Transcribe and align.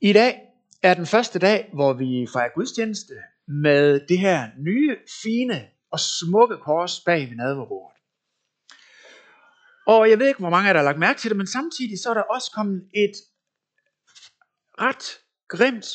I 0.00 0.12
dag 0.12 0.40
er 0.82 0.94
den 0.94 1.06
første 1.06 1.38
dag, 1.38 1.70
hvor 1.72 1.92
vi 1.92 2.26
fejrer 2.32 2.54
gudstjeneste 2.54 3.14
med 3.48 4.06
det 4.08 4.18
her 4.18 4.50
nye, 4.58 4.96
fine 5.22 5.68
og 5.90 6.00
smukke 6.00 6.56
kors 6.56 7.00
bag 7.00 7.28
ved 7.28 7.36
nadverbordet. 7.36 7.96
Og 9.86 10.10
jeg 10.10 10.18
ved 10.18 10.28
ikke, 10.28 10.40
hvor 10.40 10.50
mange 10.50 10.68
af 10.68 10.74
der 10.74 10.80
har 10.80 10.84
lagt 10.84 10.98
mærke 10.98 11.20
til 11.20 11.30
det, 11.30 11.36
men 11.36 11.46
samtidig 11.46 11.98
så 11.98 12.10
er 12.10 12.14
der 12.14 12.22
også 12.22 12.50
kommet 12.54 12.90
et 12.94 13.16
ret 14.80 15.18
grimt, 15.48 15.86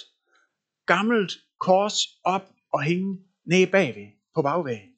gammelt 0.86 1.34
kors 1.60 1.98
op 2.24 2.50
og 2.74 2.84
hænge 2.84 3.18
nede 3.46 3.68
bagved 3.68 4.08
på 4.36 4.42
bagvæggen. 4.42 4.90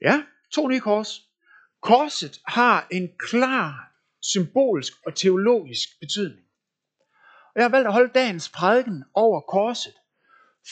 Ja, 0.00 0.22
to 0.52 0.68
nye 0.68 0.80
kors. 0.80 1.22
Korset 1.82 2.40
har 2.46 2.86
en 2.90 3.08
klar 3.18 3.92
symbolsk 4.22 4.92
og 5.06 5.14
teologisk 5.14 5.88
betydning. 6.00 6.43
Og 7.54 7.60
jeg 7.60 7.64
har 7.64 7.70
valgt 7.70 7.86
at 7.86 7.92
holde 7.92 8.12
dagens 8.14 8.48
prædiken 8.48 9.04
over 9.14 9.40
korset, 9.40 9.94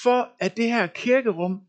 for 0.03 0.29
at 0.41 0.57
det 0.57 0.65
her 0.65 0.87
kirkerum 0.87 1.61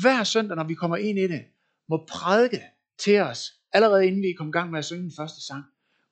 hver 0.00 0.24
søndag, 0.24 0.56
når 0.56 0.64
vi 0.64 0.74
kommer 0.74 0.96
ind 0.96 1.18
i 1.18 1.28
det, 1.28 1.44
må 1.88 2.06
prædike 2.08 2.62
til 2.98 3.20
os, 3.20 3.52
allerede 3.72 4.06
inden 4.06 4.22
vi 4.22 4.34
kom 4.38 4.48
i 4.48 4.52
gang 4.52 4.70
med 4.70 4.78
at 4.78 4.84
synge 4.84 5.02
den 5.02 5.12
første 5.16 5.46
sang, 5.46 5.64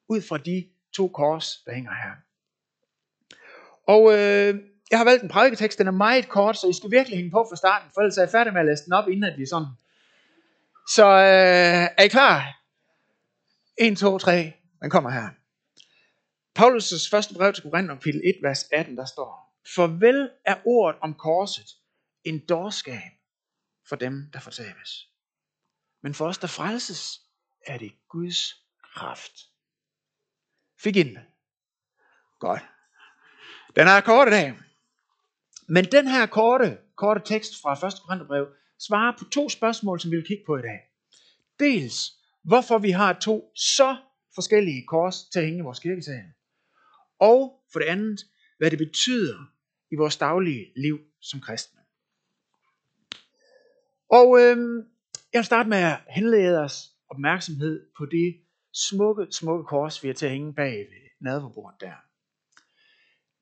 ud 0.09 0.23
fra 0.23 0.39
de 0.39 0.69
to 0.93 1.09
kors, 1.09 1.57
der 1.67 1.75
hænger 1.75 1.91
her. 1.91 2.15
Og 3.87 4.13
øh, 4.13 4.63
jeg 4.91 4.99
har 4.99 5.05
valgt 5.05 5.23
en 5.23 5.29
prædiketekst, 5.29 5.79
den 5.79 5.87
er 5.87 5.91
meget 5.91 6.29
kort, 6.29 6.57
så 6.57 6.69
I 6.69 6.73
skal 6.73 6.91
virkelig 6.91 7.19
hænge 7.19 7.31
på 7.31 7.47
fra 7.51 7.57
starten, 7.57 7.91
for 7.95 8.01
ellers 8.01 8.19
er 8.19 8.23
jeg 8.23 8.31
færdig 8.31 8.53
med 8.53 8.61
at 8.61 8.67
læse 8.67 8.85
den 8.85 8.93
op, 8.93 9.09
inden 9.09 9.25
at 9.25 9.39
vi 9.39 9.47
sådan. 9.47 9.69
Så 10.89 11.07
øh, 11.07 11.89
er 11.99 12.03
I 12.03 12.09
klar? 12.09 12.59
1, 13.79 13.99
2, 13.99 14.19
3, 14.19 14.53
den 14.83 14.91
kommer 14.91 15.11
her. 15.11 15.29
Paulus' 16.59 17.11
første 17.11 17.35
brev 17.35 17.53
til 17.53 17.63
Korinther, 17.63 17.95
kapitel 17.95 18.21
1, 18.25 18.39
vers 18.43 18.65
18, 18.73 18.97
der 18.97 19.05
står, 19.05 19.61
Farvel 19.75 20.31
er 20.45 20.57
ordet 20.67 21.01
om 21.01 21.15
korset 21.15 21.67
en 22.25 22.47
dårskab 22.47 23.13
for 23.89 23.97
dem, 23.97 24.31
der 24.33 24.41
fortabes. 24.41 25.09
Men 26.03 26.15
for 26.15 26.27
os, 26.27 26.39
der 26.39 26.47
frelses, 26.47 27.21
er 27.67 27.79
det 27.79 27.93
Guds 28.09 28.55
kraft. 28.95 29.33
Fik 30.81 30.97
I 30.97 31.03
den? 31.03 31.19
Godt. 32.39 32.63
Den 33.77 33.89
er 33.89 34.01
kort 34.01 34.29
i 34.29 34.31
dag. 34.31 34.55
Men 35.69 35.85
den 35.85 36.09
her 36.09 36.27
korte, 36.27 36.79
korte 36.97 37.21
tekst 37.25 37.63
fra 37.63 37.87
1. 37.87 37.95
Korintherbrev 38.07 38.47
svarer 38.79 39.17
på 39.19 39.25
to 39.25 39.49
spørgsmål, 39.49 40.01
som 40.01 40.11
vi 40.11 40.17
vil 40.17 40.27
kigge 40.27 40.45
på 40.47 40.57
i 40.57 40.63
dag. 40.63 40.81
Dels, 41.59 42.13
hvorfor 42.43 42.79
vi 42.79 42.91
har 42.91 43.13
to 43.13 43.53
så 43.55 43.97
forskellige 44.35 44.87
kors 44.87 45.25
til 45.33 45.39
at 45.39 45.45
hænge 45.45 45.59
i 45.59 45.63
vores 45.63 45.79
kirkesal. 45.79 46.25
Og 47.21 47.65
for 47.73 47.79
det 47.79 47.87
andet, 47.87 48.21
hvad 48.59 48.71
det 48.71 48.79
betyder 48.79 49.39
i 49.91 49.97
vores 49.97 50.17
daglige 50.17 50.73
liv 50.77 50.99
som 51.21 51.41
kristne. 51.41 51.81
Og 54.11 54.41
øh, 54.41 54.57
jeg 55.33 55.39
vil 55.39 55.45
starte 55.45 55.69
med 55.69 55.79
at 55.79 55.99
henlede 56.09 56.59
os 56.59 56.93
opmærksomhed 57.11 57.87
på 57.99 58.07
det 58.07 58.41
smukke, 58.75 59.27
smukke 59.31 59.65
kors, 59.65 60.03
vi 60.03 60.09
har 60.09 60.15
til 60.15 60.27
at 60.27 60.33
hænge 60.33 60.55
bag 60.55 60.79
ved 60.79 61.09
nadverbordet 61.21 61.81
der. 61.81 61.95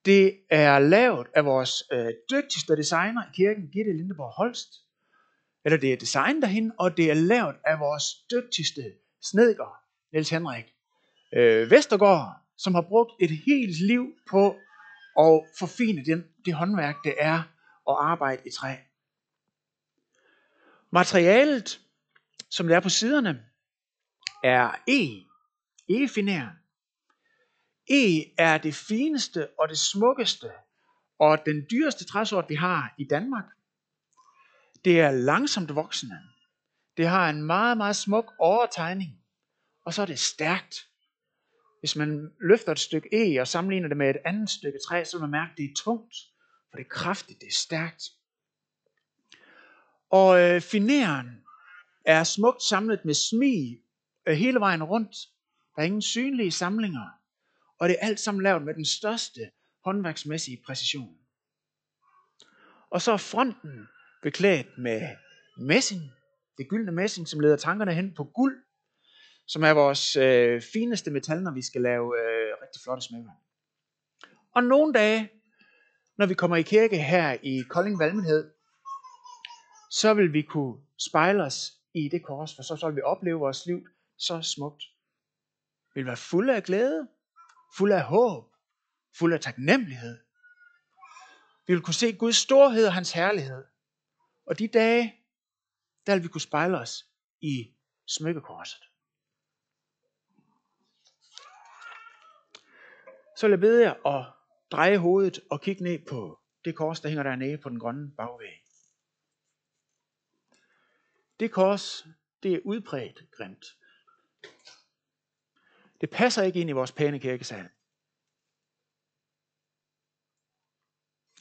Det 0.05 0.41
er 0.51 0.79
lavet 0.79 1.27
af 1.35 1.45
vores 1.45 1.73
øh, 1.93 2.13
dygtigste 2.31 2.77
designer 2.77 3.23
i 3.23 3.31
kirken, 3.35 3.69
Gitte 3.73 3.93
Lindeborg 3.93 4.33
Holst. 4.33 4.69
Eller 5.65 5.79
det 5.79 5.93
er 5.93 5.97
designet 5.97 6.43
derhen, 6.43 6.73
og 6.79 6.97
det 6.97 7.11
er 7.11 7.15
lavet 7.15 7.57
af 7.65 7.81
vores 7.81 8.05
dygtigste 8.31 8.83
snedker, 9.31 9.81
Niels 10.13 10.31
Henrik 10.31 10.65
øh, 11.33 11.71
Vestergaard, 11.71 12.46
som 12.59 12.75
har 12.75 12.83
brugt 12.83 13.13
et 13.21 13.31
helt 13.31 13.87
liv 13.87 14.07
på 14.31 14.57
at 15.19 15.43
forfine 15.59 16.05
den, 16.05 16.25
det 16.45 16.55
håndværk, 16.55 16.97
det 17.05 17.15
er 17.19 17.39
at 17.89 17.97
arbejde 17.99 18.43
i 18.47 18.51
træ. 18.51 18.77
Materialet, 20.91 21.81
som 22.51 22.67
det 22.67 22.77
er 22.77 22.81
på 22.81 22.89
siderne, 22.89 23.45
er 24.45 24.71
E. 24.89 25.27
E-finær. 25.89 26.49
E 27.91 28.35
er 28.39 28.59
det 28.59 28.75
fineste 28.75 29.49
og 29.59 29.69
det 29.69 29.79
smukkeste 29.79 30.51
og 31.19 31.39
den 31.47 31.67
dyreste 31.71 32.05
træsort, 32.05 32.49
vi 32.49 32.55
har 32.55 32.95
i 32.99 33.05
Danmark. 33.05 33.45
Det 34.85 35.01
er 35.01 35.11
langsomt 35.11 35.75
voksende. 35.75 36.19
Det 36.97 37.09
har 37.09 37.31
en 37.31 37.43
meget, 37.43 37.77
meget 37.77 37.97
smuk 37.97 38.33
overtegning. 38.39 39.21
Og 39.85 39.95
så 39.95 40.03
er 40.03 40.07
det 40.07 40.19
stærkt. 40.19 40.89
Hvis 41.87 41.97
man 41.97 42.33
løfter 42.41 42.73
et 42.73 42.79
stykke 42.79 43.09
E 43.13 43.41
og 43.41 43.49
sammenligner 43.49 43.89
det 43.89 43.97
med 43.97 44.11
et 44.11 44.17
andet 44.25 44.51
stykke 44.51 44.79
træ, 44.89 45.05
så 45.05 45.17
vil 45.17 45.21
man 45.21 45.31
mærke, 45.31 45.51
at 45.51 45.57
det 45.57 45.65
er 45.65 45.75
tungt, 45.77 46.15
for 46.71 46.77
det 46.77 46.85
er 46.85 46.89
kraftigt, 46.89 47.41
det 47.41 47.47
er 47.47 47.53
stærkt. 47.53 48.03
Og 50.11 50.41
øh, 50.41 50.61
fineren 50.61 51.27
er 52.05 52.25
smukt 52.25 52.63
samlet 52.63 53.05
med 53.05 53.15
smig 53.15 53.83
øh, 54.27 54.35
hele 54.37 54.61
vejen 54.61 54.83
rundt. 54.83 55.17
Der 55.77 55.83
er 55.83 55.87
ingen 55.87 56.03
synlige 56.03 56.53
samlinger. 56.53 57.09
Og 57.79 57.89
det 57.89 57.97
er 58.01 58.07
alt 58.07 58.21
sammen 58.21 58.43
lavet 58.43 58.63
med 58.63 58.75
den 58.75 58.85
største 58.85 59.41
håndværksmæssige 59.85 60.63
præcision. 60.67 61.17
Og 62.91 63.03
så 63.03 63.13
er 63.13 63.17
fronten 63.17 63.89
beklædt 64.23 64.79
med 64.79 65.17
messing, 65.59 66.03
det 66.59 66.69
gyldne 66.69 66.93
messing, 66.93 67.29
som 67.29 67.41
leder 67.41 67.57
tankerne 67.57 67.95
hen 67.95 68.15
på 68.15 68.25
guld, 68.25 68.66
som 69.47 69.63
er 69.65 69.71
vores 69.71 70.17
øh, 70.17 70.63
fineste 70.73 71.11
metal, 71.11 71.43
når 71.43 71.51
vi 71.51 71.63
skal 71.63 71.81
lave 71.81 72.21
øh, 72.21 72.55
rigtig 72.63 72.83
flotte 72.85 73.03
smykker. 73.03 73.31
Og 74.55 74.65
nogle 74.65 74.93
dage, 74.93 75.31
når 76.19 76.27
vi 76.27 76.35
kommer 76.35 76.57
i 76.57 76.63
kirke 76.63 76.99
her 77.03 77.37
i 77.43 77.63
Kolding 77.71 77.99
Valmenhed, 77.99 78.51
så 79.91 80.15
vil 80.15 80.33
vi 80.33 80.43
kunne 80.43 80.81
spejle 80.99 81.43
os 81.43 81.73
i 81.95 82.09
det 82.09 82.25
kors, 82.25 82.57
for 82.57 82.63
så 82.63 82.87
vil 82.87 82.97
vi 82.97 83.03
opleve 83.03 83.39
vores 83.39 83.67
liv 83.67 83.87
så 84.19 84.43
smukt. 84.43 84.83
Vi 85.95 86.01
vil 86.01 86.07
være 86.07 86.17
fulde 86.17 86.57
af 86.57 86.63
glæde, 86.63 87.09
fulde 87.77 87.95
af 87.95 88.05
håb, 88.05 88.45
fulde 89.19 89.35
af 89.35 89.41
taknemmelighed. 89.41 90.19
Vi 91.67 91.73
vil 91.75 91.83
kunne 91.83 91.95
se 91.95 92.13
Guds 92.13 92.37
storhed 92.37 92.87
og 92.87 92.95
hans 92.95 93.13
herlighed. 93.13 93.65
Og 94.47 94.59
de 94.59 94.69
dage, 94.69 95.15
der 96.07 96.15
vil 96.15 96.23
vi 96.23 96.29
kunne 96.29 96.41
spejle 96.41 96.79
os 96.79 97.05
i 97.41 97.75
smykkekorset. 98.07 98.83
Så 103.37 103.47
vil 103.47 103.51
jeg 103.51 103.61
bede 103.61 103.83
jer 103.83 104.07
at 104.07 104.33
dreje 104.71 104.99
hovedet 104.99 105.41
og 105.51 105.61
kigge 105.61 105.83
ned 105.83 105.99
på 106.09 106.41
det 106.65 106.77
kors, 106.77 107.01
der 107.01 107.09
hænger 107.09 107.23
dernede 107.23 107.59
på 107.59 107.69
den 107.69 107.81
grønne 107.81 108.11
bagvæg. 108.17 108.63
Det 111.41 111.53
kors, 111.53 112.07
det 112.43 112.55
er 112.55 112.61
udbredt 112.65 113.31
grimt. 113.31 113.67
Det 116.01 116.11
passer 116.11 116.43
ikke 116.43 116.61
ind 116.61 116.71
i 116.71 116.73
vores 116.73 116.93
pæne 116.93 117.21
kirkesal. 117.21 117.69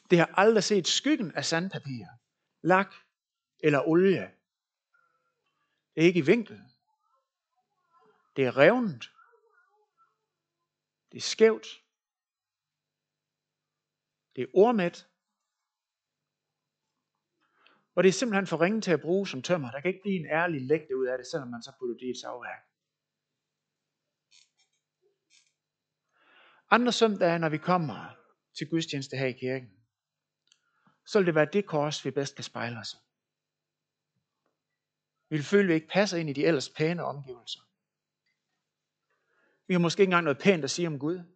Det 0.09 0.17
har 0.17 0.33
aldrig 0.33 0.63
set 0.63 0.87
skyggen 0.87 1.31
af 1.35 1.45
sandpapir, 1.45 2.05
lak 2.61 2.95
eller 3.59 3.87
olie. 3.87 4.35
Det 5.95 6.01
er 6.01 6.07
ikke 6.07 6.19
i 6.19 6.25
vinkel. 6.25 6.61
Det 8.35 8.45
er 8.45 8.57
revnet. 8.57 9.11
Det 11.11 11.17
er 11.17 11.21
skævt. 11.21 11.84
Det 14.35 14.41
er 14.41 14.47
ordmæt. 14.53 15.07
Og 17.95 18.03
det 18.03 18.09
er 18.09 18.13
simpelthen 18.13 18.47
for 18.47 18.61
ringe 18.61 18.81
til 18.81 18.91
at 18.91 19.01
bruge 19.01 19.27
som 19.27 19.41
tømmer. 19.41 19.71
Der 19.71 19.81
kan 19.81 19.89
ikke 19.89 20.01
blive 20.01 20.19
en 20.19 20.25
ærlig 20.25 20.61
lægte 20.61 20.97
ud 20.97 21.05
af 21.05 21.17
det, 21.17 21.27
selvom 21.27 21.47
man 21.47 21.61
så 21.63 21.71
putter 21.79 21.95
det 21.95 22.05
i 22.05 22.09
et 22.09 22.17
savværk. 22.17 22.61
Andre 26.69 26.91
søndage, 26.91 27.39
når 27.39 27.49
vi 27.49 27.57
kommer 27.57 28.15
til 28.57 28.69
gudstjeneste 28.69 29.17
her 29.17 29.25
i 29.25 29.31
kirken, 29.31 29.69
så 31.05 31.19
vil 31.19 31.25
det 31.25 31.35
være 31.35 31.49
det 31.53 31.65
kors, 31.65 32.05
vi 32.05 32.11
bedst 32.11 32.35
kan 32.35 32.43
spejle 32.43 32.79
os 32.79 32.95
Vi 35.29 35.35
vil 35.35 35.45
føle, 35.45 35.63
at 35.63 35.69
vi 35.69 35.73
ikke 35.73 35.87
passer 35.87 36.17
ind 36.17 36.29
i 36.29 36.33
de 36.33 36.45
ellers 36.45 36.69
pæne 36.69 37.03
omgivelser. 37.03 37.59
Vi 39.67 39.73
har 39.73 39.79
måske 39.79 40.01
ikke 40.01 40.09
engang 40.09 40.23
noget 40.23 40.39
pænt 40.39 40.63
at 40.63 40.71
sige 40.71 40.87
om 40.87 40.99
Gud. 40.99 41.34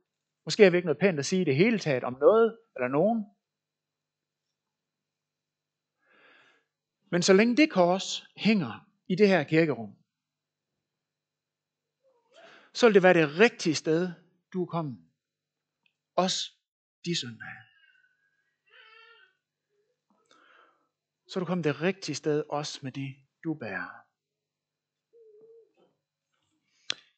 Måske 0.49 0.63
har 0.63 0.69
vi 0.69 0.77
ikke 0.77 0.85
noget 0.85 0.99
pænt 0.99 1.19
at 1.19 1.25
sige 1.25 1.41
i 1.41 1.45
det 1.45 1.55
hele 1.55 1.79
taget 1.79 2.03
om 2.03 2.13
noget 2.13 2.57
eller 2.75 2.87
nogen. 2.87 3.25
Men 7.11 7.21
så 7.21 7.33
længe 7.33 7.57
det 7.57 7.71
kors 7.71 8.27
hænger 8.37 8.87
i 9.07 9.15
det 9.15 9.27
her 9.27 9.43
kirkerum, 9.43 9.95
så 12.73 12.85
vil 12.85 12.93
det 12.93 13.03
være 13.03 13.13
det 13.13 13.39
rigtige 13.39 13.75
sted, 13.75 14.11
du 14.53 14.61
er 14.61 14.65
kommet. 14.65 14.97
Også 16.15 16.51
de 17.05 17.19
søndage. 17.19 17.61
Så 21.27 21.39
er 21.39 21.41
du 21.41 21.45
kommet 21.45 21.65
det 21.65 21.81
rigtige 21.81 22.15
sted 22.15 22.43
også 22.49 22.79
med 22.83 22.91
det, 22.91 23.15
du 23.43 23.53
bærer. 23.53 24.08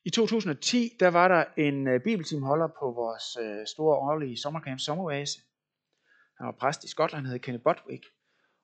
I 0.06 0.10
2010, 0.10 0.98
der 1.00 1.08
var 1.08 1.28
der 1.28 1.46
en 1.58 1.88
øh, 1.88 2.04
bibeltimeholder 2.04 2.68
på 2.68 2.92
vores 2.92 3.38
øh, 3.42 3.68
store 3.68 3.96
årlige 3.96 4.38
sommercamp 4.38 4.80
Sommeroase. 4.80 5.40
Han 6.38 6.46
var 6.46 6.56
præst 6.60 6.84
i 6.84 6.88
Skotland, 6.88 7.26
hed 7.26 7.40
Kenneth 7.40 7.64
Botwick. 7.64 8.06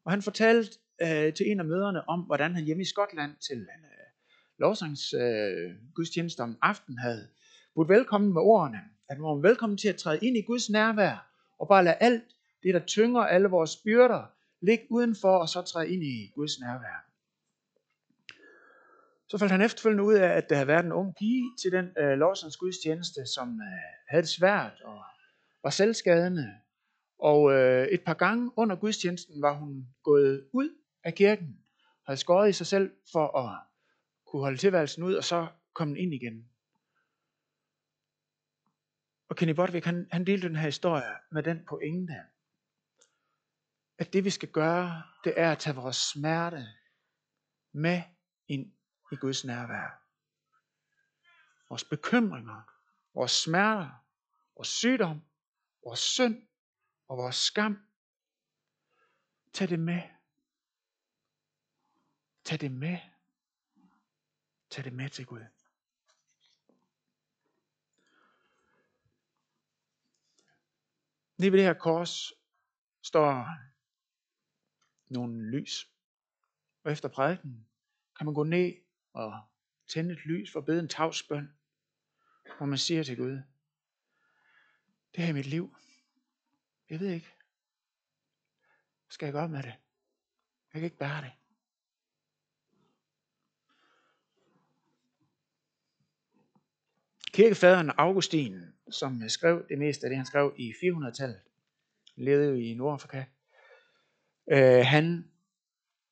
Og 0.05 0.11
han 0.11 0.21
fortalte 0.21 0.71
øh, 1.01 1.33
til 1.33 1.51
en 1.51 1.59
af 1.59 1.65
møderne 1.65 2.09
om, 2.09 2.19
hvordan 2.19 2.55
han 2.55 2.63
hjemme 2.63 2.81
i 2.81 2.85
Skotland 2.85 3.31
til 3.47 3.57
en 3.57 3.83
øh, 3.93 4.07
lovsangs 4.59 5.13
øh, 5.13 5.75
gudstjeneste 5.95 6.39
om 6.39 6.57
aftenen 6.61 6.99
havde 6.99 7.27
budt 7.75 7.89
velkommen 7.89 8.33
med 8.33 8.41
ordene, 8.41 8.81
at 9.09 9.17
man 9.17 9.27
var 9.27 9.47
velkommen 9.49 9.77
til 9.77 9.87
at 9.87 9.95
træde 9.95 10.19
ind 10.25 10.37
i 10.37 10.41
Guds 10.41 10.69
nærvær, 10.69 11.31
og 11.59 11.67
bare 11.67 11.83
lade 11.83 11.95
alt 11.95 12.23
det, 12.63 12.73
der 12.73 12.85
tynger 12.85 13.21
alle 13.21 13.47
vores 13.47 13.77
byrder, 13.77 14.23
ligge 14.61 14.85
udenfor, 14.89 15.37
og 15.37 15.49
så 15.49 15.61
træde 15.61 15.89
ind 15.89 16.03
i 16.03 16.31
Guds 16.35 16.59
nærvær. 16.59 17.06
Så 19.29 19.37
faldt 19.37 19.51
han 19.51 19.61
efterfølgende 19.61 20.03
ud 20.03 20.13
af, 20.13 20.27
at 20.27 20.49
der 20.49 20.55
havde 20.55 20.67
været 20.67 20.85
en 20.85 20.91
ung 20.91 21.15
pige 21.15 21.43
til 21.61 21.71
den 21.71 21.85
øh, 21.97 22.17
lovsands 22.17 22.57
gudstjeneste, 22.57 23.25
som 23.25 23.61
øh, 23.61 23.79
havde 24.09 24.21
det 24.21 24.29
svært 24.29 24.81
og 24.81 25.03
var 25.63 25.69
selvskadende. 25.69 26.53
Og 27.19 27.51
øh, 27.51 27.87
et 27.87 28.03
par 28.03 28.13
gange 28.13 28.51
under 28.57 28.75
gudstjenesten 28.75 29.41
var 29.41 29.53
hun 29.53 29.87
gået 30.03 30.47
ud 30.53 30.69
af 31.03 31.15
kirken, 31.15 31.59
havde 32.05 32.19
skåret 32.19 32.49
i 32.49 32.53
sig 32.53 32.67
selv 32.67 32.91
for 33.11 33.37
at 33.37 33.59
kunne 34.27 34.41
holde 34.41 34.57
tilværelsen 34.57 35.03
ud, 35.03 35.13
og 35.13 35.23
så 35.23 35.47
kom 35.73 35.87
den 35.87 35.97
ind 35.97 36.13
igen. 36.13 36.49
Og 39.29 39.35
Kenny 39.35 39.53
Bodvik, 39.53 39.85
han, 39.85 40.07
han 40.11 40.25
delte 40.25 40.47
den 40.47 40.55
her 40.55 40.65
historie 40.65 41.15
med 41.31 41.43
den 41.43 41.65
pointe, 41.69 42.13
at 43.97 44.13
det 44.13 44.25
vi 44.25 44.29
skal 44.29 44.49
gøre, 44.49 45.03
det 45.23 45.33
er 45.37 45.51
at 45.51 45.59
tage 45.59 45.75
vores 45.75 45.95
smerte 45.95 46.65
med 47.73 48.01
ind 48.47 48.71
i 49.11 49.15
Guds 49.15 49.45
nærvær. 49.45 50.01
Vores 51.69 51.83
bekymringer, 51.83 52.61
vores 53.13 53.31
smerter, 53.31 53.89
vores 54.55 54.67
sygdom, 54.67 55.21
vores 55.83 55.99
synd 55.99 56.47
og 57.07 57.17
vores 57.17 57.35
skam. 57.35 57.87
Tag 59.53 59.69
det 59.69 59.79
med. 59.79 60.01
Tag 62.43 62.59
det 62.61 62.71
med. 62.71 62.97
Tag 64.69 64.83
det 64.83 64.93
med 64.93 65.09
til 65.09 65.25
Gud. 65.25 65.45
Lige 71.37 71.51
ved 71.51 71.59
det 71.59 71.65
her 71.67 71.73
kors 71.73 72.33
står 73.01 73.47
nogle 75.07 75.51
lys. 75.51 75.91
Og 76.83 76.91
efter 76.91 77.09
prædiken 77.09 77.67
kan 78.17 78.25
man 78.25 78.33
gå 78.33 78.43
ned 78.43 78.86
og 79.17 79.41
tænde 79.87 80.13
et 80.13 80.25
lys 80.25 80.51
for 80.51 80.59
at 80.59 80.65
bede 80.65 80.79
en 80.79 80.87
tavsbøn, 80.87 81.53
hvor 82.57 82.65
man 82.65 82.77
siger 82.77 83.03
til 83.03 83.17
Gud, 83.17 83.41
det 85.15 85.23
her 85.23 85.29
er 85.29 85.33
mit 85.33 85.45
liv. 85.45 85.75
Jeg 86.89 86.99
ved 86.99 87.09
ikke. 87.09 87.27
Hvad 89.05 89.11
skal 89.11 89.25
jeg 89.25 89.33
gøre 89.33 89.49
med 89.49 89.63
det? 89.63 89.75
Jeg 90.73 90.81
kan 90.81 90.83
ikke 90.83 90.97
bære 90.97 91.21
det. 91.21 91.31
Kirkefaderen 97.33 97.91
Augustin, 97.97 98.61
som 98.91 99.29
skrev 99.29 99.67
det 99.69 99.77
meste 99.77 100.05
af 100.05 100.09
det, 100.09 100.17
han 100.17 100.25
skrev 100.25 100.55
i 100.57 100.71
400-tallet, 100.71 101.41
levede 102.15 102.49
jo 102.49 102.55
i 102.55 102.73
Nordafrika. 102.73 103.23
Øh, 104.51 104.85
han, 104.85 105.31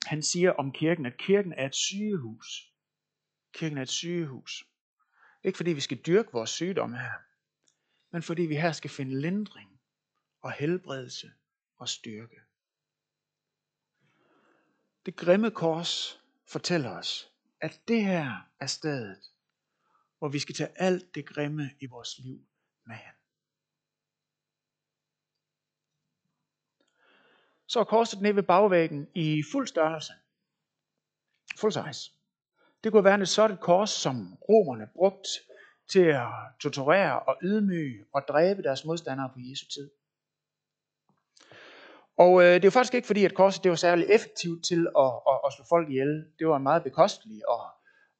han 0.05 0.23
siger 0.23 0.51
om 0.51 0.71
kirken, 0.71 1.05
at 1.05 1.17
kirken 1.17 1.53
er 1.53 1.65
et 1.65 1.75
sygehus. 1.75 2.74
Kirken 3.55 3.77
er 3.77 3.81
et 3.81 3.89
sygehus. 3.89 4.67
Ikke 5.43 5.57
fordi 5.57 5.73
vi 5.73 5.81
skal 5.81 5.97
dyrke 5.97 6.31
vores 6.31 6.49
sygdom 6.49 6.93
her, 6.93 7.11
men 8.11 8.23
fordi 8.23 8.41
vi 8.41 8.55
her 8.55 8.71
skal 8.71 8.89
finde 8.89 9.21
lindring 9.21 9.79
og 10.41 10.51
helbredelse 10.51 11.31
og 11.77 11.89
styrke. 11.89 12.41
Det 15.05 15.15
grimme 15.15 15.51
kors 15.51 16.21
fortæller 16.47 16.89
os, 16.89 17.31
at 17.61 17.81
det 17.87 18.05
her 18.05 18.49
er 18.59 18.67
stedet, 18.67 19.31
hvor 20.17 20.29
vi 20.29 20.39
skal 20.39 20.55
tage 20.55 20.81
alt 20.81 21.15
det 21.15 21.25
grimme 21.25 21.69
i 21.79 21.85
vores 21.85 22.19
liv 22.19 22.45
med 22.85 22.95
hen. 22.95 23.13
Så 27.67 27.79
er 27.79 27.83
korset 27.83 28.21
nede 28.21 28.35
ved 28.35 28.43
bagvæggen 28.43 29.07
i 29.15 29.43
fuld 29.51 29.67
størrelse. 29.67 30.13
Full 31.57 31.73
size. 31.73 32.11
Det 32.85 32.91
kunne 32.91 33.03
være 33.03 33.21
et 33.21 33.29
sådan 33.29 33.57
kors, 33.57 33.89
som 33.89 34.37
romerne 34.49 34.87
brugte 34.95 35.29
til 35.91 36.05
at 36.05 36.27
torturere 36.61 37.19
og 37.19 37.37
ydmyge 37.43 38.05
og 38.13 38.21
dræbe 38.27 38.63
deres 38.63 38.85
modstandere 38.85 39.29
på 39.33 39.39
Jesu 39.39 39.65
tid. 39.65 39.91
Og 42.17 42.41
øh, 42.41 42.53
det 42.53 42.63
er 42.63 42.67
jo 42.67 42.69
faktisk 42.69 42.93
ikke 42.93 43.07
fordi, 43.07 43.25
at 43.25 43.33
korset 43.33 43.63
det 43.63 43.69
var 43.69 43.75
særlig 43.75 44.07
effektivt 44.09 44.65
til 44.65 44.87
at, 44.97 45.11
at, 45.29 45.39
at 45.45 45.53
slå 45.53 45.65
folk 45.69 45.89
ihjel. 45.89 46.25
Det 46.39 46.47
var 46.47 46.57
en 46.57 46.63
meget 46.63 46.83
bekostelig 46.83 47.49
og, 47.49 47.65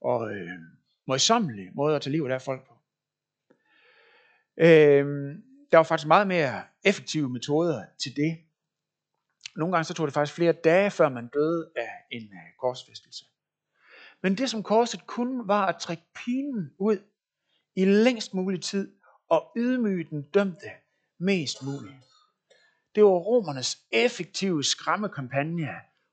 og 0.01 0.31
øh, 0.31 0.59
møjsommelig 1.07 1.69
måde 1.75 1.95
at 1.95 2.01
tage 2.01 2.11
livet 2.11 2.31
af 2.31 2.41
folk 2.41 2.67
på. 2.67 2.73
Øh, 4.57 5.05
der 5.71 5.77
var 5.77 5.83
faktisk 5.83 6.07
meget 6.07 6.27
mere 6.27 6.63
effektive 6.85 7.29
metoder 7.29 7.85
til 8.03 8.15
det. 8.15 8.37
Nogle 9.55 9.73
gange 9.73 9.85
så 9.85 9.93
tog 9.93 10.07
det 10.07 10.13
faktisk 10.13 10.35
flere 10.35 10.53
dage, 10.53 10.91
før 10.91 11.09
man 11.09 11.27
døde 11.27 11.71
af 11.75 11.89
en 12.11 12.23
øh, 12.23 12.49
korsfæstelse. 12.59 13.25
Men 14.25 14.37
det 14.37 14.49
som 14.49 14.63
korset 14.63 15.07
kun 15.07 15.47
var 15.47 15.65
at 15.65 15.79
trække 15.79 16.03
pinen 16.15 16.73
ud 16.79 16.97
i 17.75 17.85
længst 17.85 18.33
mulig 18.33 18.61
tid 18.61 18.95
og 19.29 19.51
ydmyge 19.57 20.03
den 20.09 20.21
dømte 20.21 20.71
mest 21.19 21.63
muligt. 21.63 21.95
Det 22.95 23.03
var 23.03 23.09
romernes 23.09 23.77
effektive 23.91 24.63
skræmmekampagne 24.63 25.69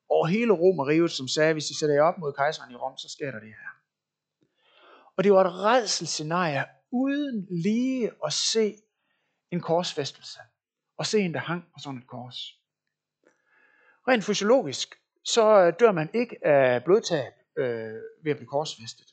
over 0.08 0.26
hele 0.26 0.52
Romeriet, 0.52 1.10
som 1.10 1.28
sagde, 1.28 1.52
hvis 1.52 1.70
I 1.70 1.74
sætter 1.74 1.94
jer 1.94 2.02
op 2.02 2.18
mod 2.18 2.32
kejseren 2.32 2.72
i 2.72 2.76
Rom, 2.76 2.96
så 2.96 3.08
sker 3.08 3.30
der 3.30 3.40
det 3.40 3.48
her. 3.48 3.70
Og 5.16 5.24
det 5.24 5.32
var 5.32 5.44
et 5.44 5.52
redselscenarie 5.52 6.64
uden 6.90 7.46
lige 7.50 8.10
at 8.24 8.32
se 8.32 8.76
en 9.50 9.60
korsfæstelse. 9.60 10.38
Og 10.96 11.06
se 11.06 11.20
en, 11.20 11.34
der 11.34 11.40
hang 11.40 11.62
på 11.62 11.78
sådan 11.78 11.98
et 11.98 12.06
kors. 12.06 12.58
Rent 14.08 14.24
fysiologisk, 14.24 14.94
så 15.24 15.70
dør 15.70 15.92
man 15.92 16.10
ikke 16.14 16.46
af 16.46 16.84
blodtab 16.84 17.32
øh, 17.58 17.94
ved 18.24 18.30
at 18.30 18.36
blive 18.36 18.46
korsfæstet. 18.46 19.06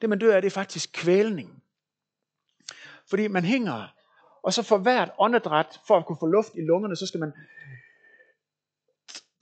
Det 0.00 0.08
man 0.08 0.18
dør 0.18 0.34
af, 0.34 0.42
det 0.42 0.48
er 0.48 0.54
faktisk 0.54 0.90
kvælning. 0.92 1.62
Fordi 3.10 3.28
man 3.28 3.44
hænger, 3.44 3.88
og 4.42 4.52
så 4.52 4.62
for 4.62 4.78
hvert 4.78 5.10
åndedræt, 5.18 5.80
for 5.86 5.96
at 5.96 6.06
kunne 6.06 6.18
få 6.20 6.26
luft 6.26 6.54
i 6.54 6.60
lungerne, 6.60 6.96
så 6.96 7.06
skal 7.06 7.20
man 7.20 7.32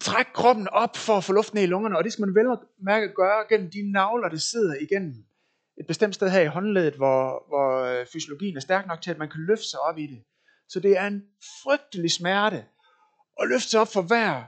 trække 0.00 0.32
kroppen 0.32 0.68
op 0.68 0.96
for 0.96 1.16
at 1.16 1.24
få 1.24 1.32
luft 1.32 1.54
ned 1.54 1.62
i 1.62 1.66
lungerne, 1.66 1.96
og 1.98 2.04
det 2.04 2.12
skal 2.12 2.26
man 2.26 2.34
vel 2.34 2.58
mærke 2.78 3.12
gøre 3.14 3.44
gennem 3.48 3.70
de 3.70 3.92
navler, 3.92 4.28
der 4.28 4.36
sidder 4.36 4.74
igennem 4.80 5.14
et 5.80 5.86
bestemt 5.86 6.14
sted 6.14 6.30
her 6.30 6.40
i 6.40 6.46
håndledet, 6.46 6.94
hvor, 6.94 7.44
hvor 7.48 7.84
øh, 7.84 8.06
fysiologien 8.06 8.56
er 8.56 8.60
stærk 8.60 8.86
nok 8.86 9.02
til, 9.02 9.10
at 9.10 9.18
man 9.18 9.30
kan 9.30 9.40
løfte 9.40 9.70
sig 9.70 9.80
op 9.80 9.98
i 9.98 10.06
det. 10.06 10.24
Så 10.68 10.80
det 10.80 10.98
er 10.98 11.06
en 11.06 11.22
frygtelig 11.62 12.10
smerte 12.10 12.64
at 13.40 13.48
løfte 13.48 13.68
sig 13.68 13.80
op 13.80 13.92
for 13.92 14.02
hver 14.02 14.44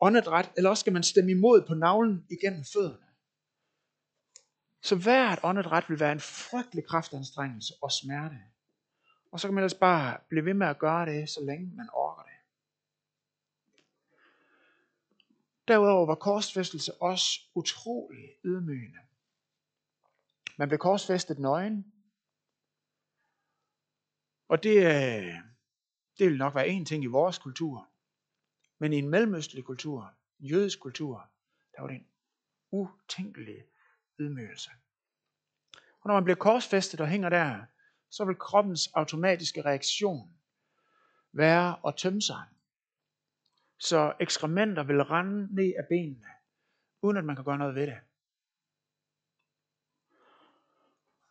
åndedræt, 0.00 0.52
eller 0.56 0.70
også 0.70 0.80
skal 0.80 0.92
man 0.92 1.02
stemme 1.02 1.30
imod 1.30 1.66
på 1.66 1.74
navlen 1.74 2.26
igennem 2.30 2.64
fødderne. 2.64 3.06
Så 4.82 4.96
hvert 4.96 5.40
åndedræt 5.42 5.84
vil 5.88 6.00
være 6.00 6.12
en 6.12 6.20
frygtelig 6.20 6.86
kraftanstrengelse 6.86 7.74
og 7.82 7.92
smerte. 7.92 8.38
Og 9.32 9.40
så 9.40 9.48
kan 9.48 9.54
man 9.54 9.62
ellers 9.62 9.74
bare 9.74 10.18
blive 10.28 10.44
ved 10.44 10.54
med 10.54 10.66
at 10.66 10.78
gøre 10.78 11.06
det, 11.06 11.28
så 11.28 11.40
længe 11.44 11.76
man 11.76 11.88
orker 11.92 12.22
det. 12.22 12.32
Derudover 15.68 16.06
var 16.06 16.14
korsfæstelse 16.14 17.02
også 17.02 17.40
utrolig 17.54 18.30
ydmygende. 18.44 18.98
Man 20.56 20.68
blev 20.68 20.78
korsfæstet 20.78 21.38
nøgen. 21.38 21.92
Og 24.48 24.62
det, 24.62 24.76
øh, 24.76 25.34
det 26.18 26.26
vil 26.26 26.38
nok 26.38 26.54
være 26.54 26.68
en 26.68 26.84
ting 26.84 27.04
i 27.04 27.06
vores 27.06 27.38
kultur. 27.38 27.87
Men 28.78 28.92
i 28.92 28.96
en 28.96 29.08
mellemøstlig 29.08 29.64
kultur, 29.64 30.14
en 30.40 30.46
jødisk 30.46 30.80
kultur, 30.80 31.30
der 31.76 31.80
var 31.80 31.88
det 31.88 31.96
en 31.96 32.06
utænkelig 32.70 33.64
ydmygelse. 34.18 34.70
Og 35.74 36.08
når 36.08 36.14
man 36.14 36.24
bliver 36.24 36.36
korsfæstet 36.36 37.00
og 37.00 37.08
hænger 37.08 37.28
der, 37.28 37.64
så 38.10 38.24
vil 38.24 38.36
kroppens 38.36 38.86
automatiske 38.94 39.62
reaktion 39.62 40.30
være 41.32 41.76
at 41.86 41.96
tømme 41.96 42.22
sig. 42.22 42.44
Så 43.78 44.12
ekskrementer 44.20 44.82
vil 44.82 45.04
rende 45.04 45.54
ned 45.54 45.72
af 45.78 45.86
benene, 45.88 46.28
uden 47.02 47.16
at 47.16 47.24
man 47.24 47.36
kan 47.36 47.44
gøre 47.44 47.58
noget 47.58 47.74
ved 47.74 47.86
det. 47.86 47.98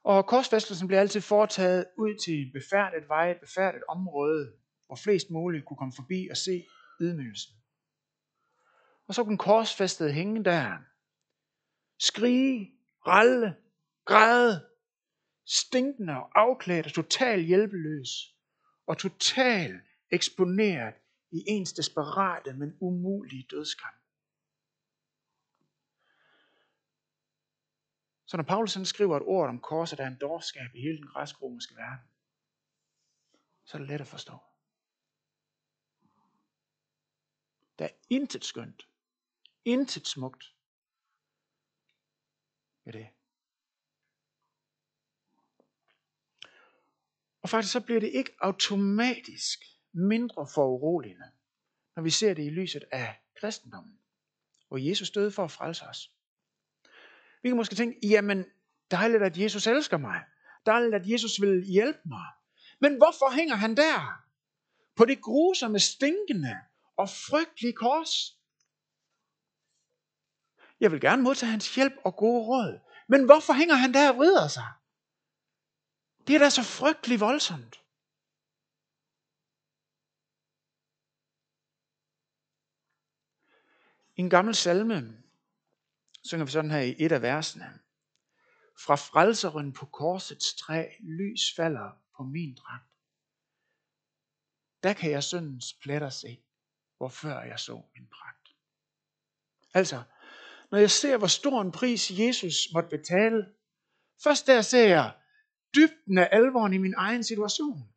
Og 0.03 0.25
korsfæstelsen 0.25 0.87
bliver 0.87 1.01
altid 1.01 1.21
foretaget 1.21 1.85
ud 1.97 2.15
til 2.15 2.51
befærdet 2.53 3.07
vej, 3.07 3.31
et 3.31 3.39
befærdet 3.39 3.83
område, 3.87 4.53
hvor 4.85 4.95
flest 4.95 5.29
muligt 5.29 5.65
kunne 5.65 5.77
komme 5.77 5.93
forbi 5.95 6.27
og 6.31 6.37
se 6.37 6.65
ydmygelsen. 7.01 7.55
Og 9.07 9.15
så 9.15 9.23
kunne 9.23 9.29
den 9.29 9.37
korsfæstede 9.37 10.13
hænge 10.13 10.43
der, 10.43 10.77
skrige, 11.99 12.73
ralle, 13.07 13.57
græde, 14.05 14.69
stinkende 15.45 16.13
og 16.13 16.31
afklædt 16.35 16.85
og 16.85 16.93
totalt 16.93 17.45
hjælpeløs 17.45 18.35
og 18.87 18.97
totalt 18.97 19.83
eksponeret 20.11 20.93
i 21.31 21.43
ens 21.47 21.73
desperate, 21.73 22.53
men 22.53 22.77
umulige 22.79 23.47
dødskamp. 23.51 23.95
Så 28.25 28.37
når 28.37 28.43
Paulus 28.43 28.73
han 28.73 28.85
skriver 28.85 29.17
et 29.17 29.23
ord 29.23 29.49
om 29.49 29.59
korset, 29.59 29.97
der 29.97 30.03
er 30.03 30.07
en 30.07 30.17
dårskab 30.21 30.75
i 30.75 30.81
hele 30.81 30.97
den 30.97 31.07
græsk-romerske 31.07 31.75
verden, 31.75 32.07
så 33.65 33.77
er 33.77 33.79
det 33.79 33.89
let 33.89 34.01
at 34.01 34.07
forstå. 34.07 34.46
Der 37.79 37.85
er 37.85 37.89
intet 38.09 38.45
skønt, 38.45 38.87
intet 39.65 40.07
smukt 40.07 40.55
ved 42.85 42.93
det. 42.93 43.07
Og 47.41 47.49
faktisk 47.49 47.73
så 47.73 47.81
bliver 47.81 47.99
det 47.99 48.09
ikke 48.09 48.35
automatisk 48.39 49.59
mindre 49.91 50.47
foruroligende, 50.53 51.31
når 51.95 52.03
vi 52.03 52.09
ser 52.09 52.33
det 52.33 52.45
i 52.45 52.49
lyset 52.49 52.83
af 52.91 53.21
kristendommen, 53.39 53.99
hvor 54.67 54.77
Jesus 54.77 55.11
døde 55.11 55.31
for 55.31 55.43
at 55.43 55.51
frelse 55.51 55.85
os. 55.85 56.11
Vi 57.41 57.49
kan 57.49 57.55
måske 57.55 57.75
tænke, 57.75 58.07
jamen 58.07 58.45
dejligt, 58.91 59.23
at 59.23 59.37
Jesus 59.37 59.67
elsker 59.67 59.97
mig. 59.97 60.23
Dejligt, 60.65 60.95
at 60.95 61.09
Jesus 61.09 61.41
vil 61.41 61.63
hjælpe 61.65 61.99
mig. 62.05 62.25
Men 62.79 62.97
hvorfor 62.97 63.35
hænger 63.35 63.55
han 63.55 63.77
der? 63.77 64.23
På 64.95 65.05
det 65.05 65.21
grusomme, 65.21 65.79
stinkende 65.79 66.57
og 66.97 67.09
frygtelige 67.09 67.73
kors. 67.73 68.37
Jeg 70.79 70.91
vil 70.91 71.01
gerne 71.01 71.23
modtage 71.23 71.51
hans 71.51 71.75
hjælp 71.75 71.93
og 72.05 72.15
gode 72.15 72.45
råd. 72.45 72.79
Men 73.07 73.25
hvorfor 73.25 73.53
hænger 73.53 73.75
han 73.75 73.93
der 73.93 74.11
og 74.11 74.17
vrider 74.17 74.47
sig? 74.47 74.73
Det 76.27 76.35
er 76.35 76.39
da 76.39 76.49
så 76.49 76.63
frygtelig 76.63 77.19
voldsomt. 77.19 77.75
I 84.15 84.21
en 84.21 84.29
gammel 84.29 84.55
salme 84.55 85.23
synger 86.23 86.45
vi 86.45 86.51
sådan 86.51 86.71
her 86.71 86.79
i 86.79 86.95
et 86.99 87.11
af 87.11 87.21
versene. 87.21 87.79
Fra 88.85 88.95
frelseren 88.95 89.73
på 89.73 89.85
korsets 89.85 90.53
træ, 90.53 90.89
lys 90.99 91.53
falder 91.55 91.91
på 92.17 92.23
min 92.23 92.55
dragt. 92.55 92.91
Der 94.83 94.93
kan 94.93 95.11
jeg 95.11 95.23
syndens 95.23 95.73
pletter 95.81 96.09
se, 96.09 96.46
hvor 96.97 97.07
før 97.07 97.41
jeg 97.41 97.59
så 97.59 97.81
min 97.95 98.07
pragt. 98.07 98.49
Altså, 99.73 100.03
når 100.71 100.77
jeg 100.77 100.91
ser, 100.91 101.17
hvor 101.17 101.27
stor 101.27 101.61
en 101.61 101.71
pris 101.71 102.11
Jesus 102.11 102.55
måtte 102.73 102.89
betale, 102.89 103.45
først 104.23 104.47
der 104.47 104.61
ser 104.61 104.87
jeg 104.87 105.11
dybden 105.75 106.17
af 106.17 106.29
alvoren 106.31 106.73
i 106.73 106.77
min 106.77 106.93
egen 106.97 107.23
situation. 107.23 107.89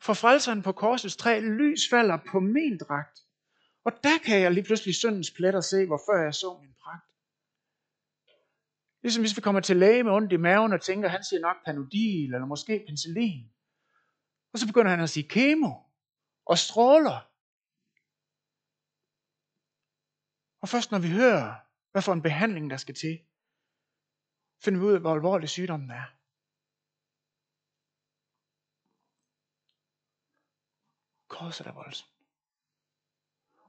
For 0.00 0.14
frelseren 0.14 0.62
på 0.62 0.72
korsets 0.72 1.16
træ, 1.16 1.40
lys 1.40 1.80
falder 1.90 2.18
på 2.32 2.40
min 2.40 2.78
dragt. 2.78 3.18
Og 3.84 3.92
der 4.02 4.18
kan 4.24 4.40
jeg 4.40 4.52
lige 4.52 4.64
pludselig 4.64 4.94
syndens 4.94 5.30
pletter 5.30 5.60
se, 5.60 5.86
hvor 5.86 6.00
før 6.08 6.24
jeg 6.24 6.34
så 6.34 6.58
min 6.60 6.74
pragt. 6.82 7.10
Ligesom 9.02 9.22
hvis 9.22 9.36
vi 9.36 9.40
kommer 9.40 9.60
til 9.60 9.76
læge 9.76 10.02
med 10.02 10.12
ondt 10.12 10.32
i 10.32 10.36
maven 10.36 10.72
og 10.72 10.82
tænker, 10.82 11.08
han 11.08 11.24
siger 11.24 11.40
nok 11.40 11.56
panodil 11.64 12.34
eller 12.34 12.46
måske 12.46 12.84
penicillin. 12.86 13.52
Og 14.52 14.58
så 14.58 14.66
begynder 14.66 14.90
han 14.90 15.00
at 15.00 15.10
sige 15.10 15.28
kemo 15.28 15.72
og 16.46 16.58
stråler. 16.58 17.33
Og 20.64 20.68
først 20.68 20.90
når 20.90 20.98
vi 20.98 21.10
hører, 21.10 21.54
hvad 21.92 22.02
for 22.02 22.12
en 22.12 22.22
behandling 22.22 22.70
der 22.70 22.76
skal 22.76 22.94
til, 22.94 23.20
finder 24.64 24.80
vi 24.80 24.86
ud 24.86 24.92
af, 24.92 25.00
hvor 25.00 25.14
alvorlig 25.14 25.48
sygdommen 25.48 25.90
er. 25.90 26.04
Korset 31.28 31.66
er 31.66 31.72
voldsomt. 31.72 32.10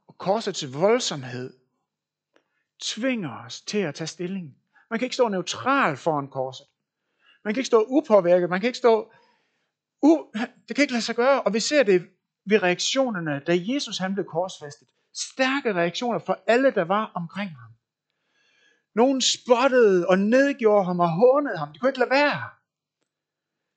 Og 0.07 0.17
korsets 0.17 0.73
voldsomhed 0.73 1.59
tvinger 2.79 3.45
os 3.45 3.61
til 3.61 3.77
at 3.77 3.95
tage 3.95 4.07
stilling. 4.07 4.57
Man 4.89 4.99
kan 4.99 5.05
ikke 5.05 5.15
stå 5.15 5.27
neutral 5.27 5.97
foran 5.97 6.27
korset. 6.27 6.67
Man 7.43 7.53
kan 7.53 7.59
ikke 7.59 7.67
stå 7.67 7.85
upåvirket. 7.87 8.49
Man 8.49 8.59
kan 8.59 8.67
ikke 8.67 8.79
stå... 8.79 9.11
U... 10.01 10.31
Det 10.67 10.75
kan 10.75 10.81
ikke 10.81 10.93
lade 10.93 11.05
sig 11.05 11.15
gøre. 11.15 11.43
Og 11.43 11.53
vi 11.53 11.59
ser 11.59 11.83
det 11.83 12.09
ved 12.45 12.63
reaktionerne, 12.63 13.39
da 13.39 13.59
Jesus 13.73 13.97
han 13.97 14.13
blev 14.13 14.25
korsfæstet. 14.25 14.87
Stærke 15.15 15.73
reaktioner 15.73 16.19
fra 16.19 16.35
alle, 16.47 16.71
der 16.71 16.83
var 16.83 17.11
omkring 17.15 17.49
ham. 17.49 17.71
Nogen 18.95 19.21
spottede 19.21 20.07
og 20.07 20.19
nedgjorde 20.19 20.85
ham 20.85 20.99
og 20.99 21.09
hånede 21.09 21.57
ham. 21.57 21.73
De 21.73 21.79
kunne 21.79 21.89
ikke 21.89 21.99
lade 21.99 22.09
være. 22.09 22.49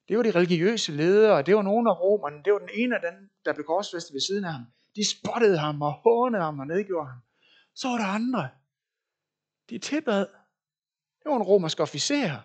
Det 0.09 0.17
var 0.17 0.23
de 0.23 0.31
religiøse 0.31 0.93
ledere, 0.93 1.43
det 1.43 1.57
var 1.57 1.63
nogen 1.63 1.87
af 1.87 2.01
romerne, 2.01 2.43
det 2.45 2.53
var 2.53 2.59
den 2.59 2.71
ene 2.75 2.95
af 2.95 3.13
dem, 3.13 3.31
der 3.45 3.53
blev 3.53 3.67
korsfæstet 3.67 4.15
ved 4.15 4.21
siden 4.21 4.45
af 4.45 4.53
ham. 4.53 4.65
De 4.97 5.11
spottede 5.11 5.59
ham 5.59 5.83
og 5.83 5.93
hånede 5.93 6.43
ham 6.43 6.59
og 6.59 6.67
nedgjorde 6.67 7.09
ham. 7.09 7.21
Så 7.75 7.89
var 7.89 7.97
der 7.97 8.05
andre. 8.05 8.49
De 9.71 9.79
tilbad. 9.79 10.27
Det 11.23 11.31
var 11.31 11.37
en 11.37 11.43
romersk 11.43 11.81
officer. 11.81 12.41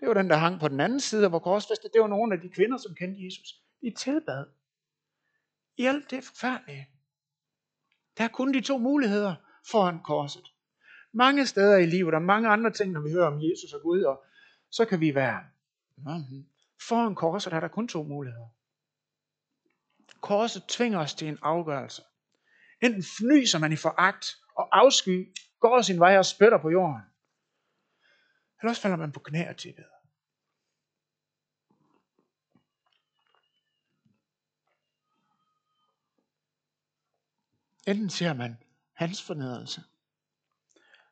Det 0.00 0.08
var 0.08 0.14
den, 0.14 0.30
der 0.30 0.36
hang 0.36 0.60
på 0.60 0.68
den 0.68 0.80
anden 0.80 1.00
side 1.00 1.24
af 1.24 1.32
var 1.32 1.38
korsfæstet. 1.38 1.92
Det 1.92 2.00
var 2.00 2.06
nogle 2.06 2.34
af 2.34 2.40
de 2.40 2.48
kvinder, 2.48 2.78
som 2.78 2.94
kendte 2.94 3.24
Jesus. 3.24 3.48
De 3.80 3.94
tilbad. 3.96 4.46
I 5.76 5.86
alt 5.86 6.10
det 6.10 6.24
forfærdelige. 6.24 6.89
Der 8.20 8.26
er 8.26 8.30
kun 8.30 8.54
de 8.54 8.60
to 8.60 8.78
muligheder 8.78 9.34
foran 9.70 10.00
korset. 10.02 10.52
Mange 11.12 11.46
steder 11.46 11.76
i 11.76 11.86
livet, 11.86 12.14
og 12.14 12.22
mange 12.22 12.48
andre 12.48 12.70
ting, 12.70 12.92
når 12.92 13.00
vi 13.00 13.10
hører 13.12 13.26
om 13.26 13.42
Jesus 13.42 13.72
og 13.72 13.82
Gud, 13.82 14.02
og 14.02 14.24
så 14.70 14.84
kan 14.84 15.00
vi 15.00 15.14
være 15.14 15.40
mhm. 15.96 16.46
foran 16.88 17.14
korset, 17.14 17.52
er 17.52 17.60
der 17.60 17.68
kun 17.68 17.88
to 17.88 18.02
muligheder. 18.02 18.48
Korset 20.20 20.62
tvinger 20.68 20.98
os 20.98 21.14
til 21.14 21.28
en 21.28 21.38
afgørelse. 21.42 22.02
Enten 22.82 23.02
fnyser 23.18 23.58
man 23.58 23.72
i 23.72 23.76
foragt 23.76 24.26
og 24.56 24.78
afsky, 24.78 25.34
går 25.60 25.82
sin 25.82 26.00
vej 26.00 26.18
og 26.18 26.26
spytter 26.26 26.58
på 26.58 26.70
jorden. 26.70 27.02
Eller 28.60 28.70
også 28.70 28.82
falder 28.82 28.96
man 28.96 29.12
på 29.12 29.20
knæ 29.20 29.48
og 29.48 29.56
tilbeder. 29.56 29.99
Enten 37.86 38.10
ser 38.10 38.32
man 38.32 38.62
hans 38.92 39.22
fornedrelse, 39.22 39.82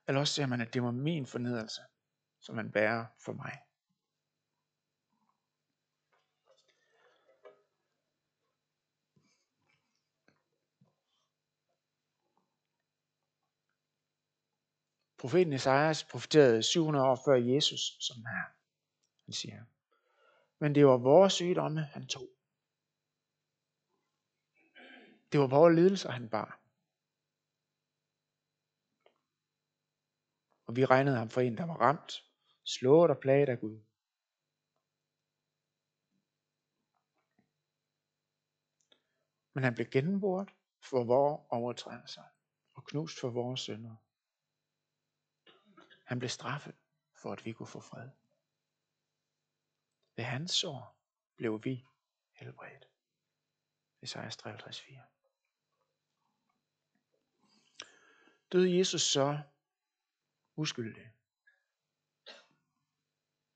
eller 0.09 0.21
også 0.21 0.35
ser 0.35 0.47
man, 0.47 0.61
at 0.61 0.75
det 0.75 0.83
var 0.83 0.91
min 0.91 1.27
fornedrelse, 1.27 1.81
som 2.41 2.55
man 2.55 2.73
bærer 2.73 3.07
for 3.19 3.33
mig. 3.33 3.59
Profeten 15.19 15.53
Esajas 15.53 16.05
profeterede 16.05 16.63
700 16.63 17.07
år 17.07 17.23
før 17.25 17.35
Jesus, 17.35 17.97
som 18.01 18.17
her. 18.27 18.45
Han 19.25 19.33
siger, 19.33 19.65
men 20.59 20.75
det 20.75 20.87
var 20.87 20.97
vores 20.97 21.33
sygdomme, 21.33 21.81
han 21.81 22.07
tog. 22.07 22.38
Det 25.33 25.41
var 25.41 25.47
vores 25.47 25.75
lidelser, 25.75 26.11
han 26.11 26.29
bar. 26.31 26.61
Og 30.67 30.77
vi 30.77 30.85
regnede 30.85 31.17
ham 31.17 31.29
for 31.29 31.41
en, 31.41 31.57
der 31.57 31.65
var 31.65 31.77
ramt, 31.77 32.13
slået 32.65 33.11
og 33.11 33.19
plaget 33.19 33.49
af 33.49 33.61
Gud. 33.61 33.81
Men 39.55 39.65
han 39.65 39.75
blev 39.75 39.87
gennemboret 39.87 40.51
for 40.81 41.05
vores 41.05 41.47
overtrædelser 41.51 42.25
og 42.75 42.85
knust 42.85 43.21
for 43.21 43.31
vores 43.31 43.61
synder. 43.61 43.97
Han 46.05 46.19
blev 46.19 46.29
straffet 46.29 46.77
for, 47.23 47.33
at 47.33 47.45
vi 47.45 47.53
kunne 47.53 47.67
få 47.67 47.81
fred. 47.81 48.11
Ved 50.17 50.25
hans 50.25 50.51
sår 50.51 50.99
blev 51.37 51.65
vi 51.65 51.85
helbredt. 52.33 52.89
Esajas 54.03 54.37
53:4. 54.37 55.18
Døde 58.53 58.79
Jesus 58.79 59.03
så 59.03 59.39
uskyldig? 60.57 61.13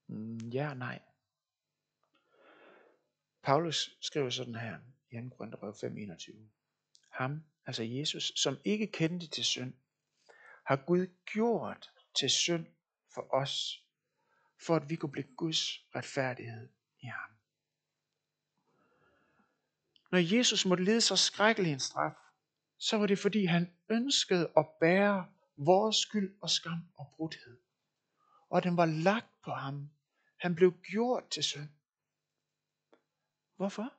Mm, 0.06 0.38
ja 0.38 0.68
og 0.70 0.76
nej. 0.76 1.02
Paulus 3.42 3.96
skriver 4.00 4.30
sådan 4.30 4.54
her 4.54 4.78
i 5.10 5.30
2. 5.30 5.36
Korinther 5.36 5.72
5:21. 5.72 6.48
Ham, 7.08 7.44
altså 7.66 7.82
Jesus, 7.82 8.32
som 8.36 8.58
ikke 8.64 8.86
kendte 8.86 9.26
til 9.26 9.44
synd, 9.44 9.74
har 10.64 10.76
Gud 10.76 11.06
gjort 11.24 11.90
til 12.14 12.30
synd 12.30 12.66
for 13.14 13.34
os, 13.34 13.84
for 14.66 14.76
at 14.76 14.90
vi 14.90 14.96
kunne 14.96 15.12
blive 15.12 15.36
Guds 15.36 15.86
retfærdighed 15.94 16.68
i 17.00 17.06
ham. 17.06 17.30
Når 20.10 20.36
Jesus 20.36 20.66
måtte 20.66 20.84
lide 20.84 21.00
så 21.00 21.16
skrækkelig 21.16 21.72
en 21.72 21.80
straf, 21.80 22.21
så 22.82 22.96
var 22.96 23.06
det 23.06 23.18
fordi 23.18 23.44
han 23.44 23.72
ønskede 23.88 24.52
at 24.56 24.66
bære 24.80 25.26
vores 25.56 25.96
skyld 25.96 26.36
og 26.40 26.50
skam 26.50 26.88
og 26.94 27.12
brudhed. 27.16 27.58
Og 28.48 28.62
den 28.62 28.76
var 28.76 28.86
lagt 28.86 29.42
på 29.44 29.50
ham. 29.50 29.90
Han 30.36 30.54
blev 30.54 30.74
gjort 30.82 31.28
til 31.30 31.44
synd. 31.44 31.68
Hvorfor? 33.56 33.92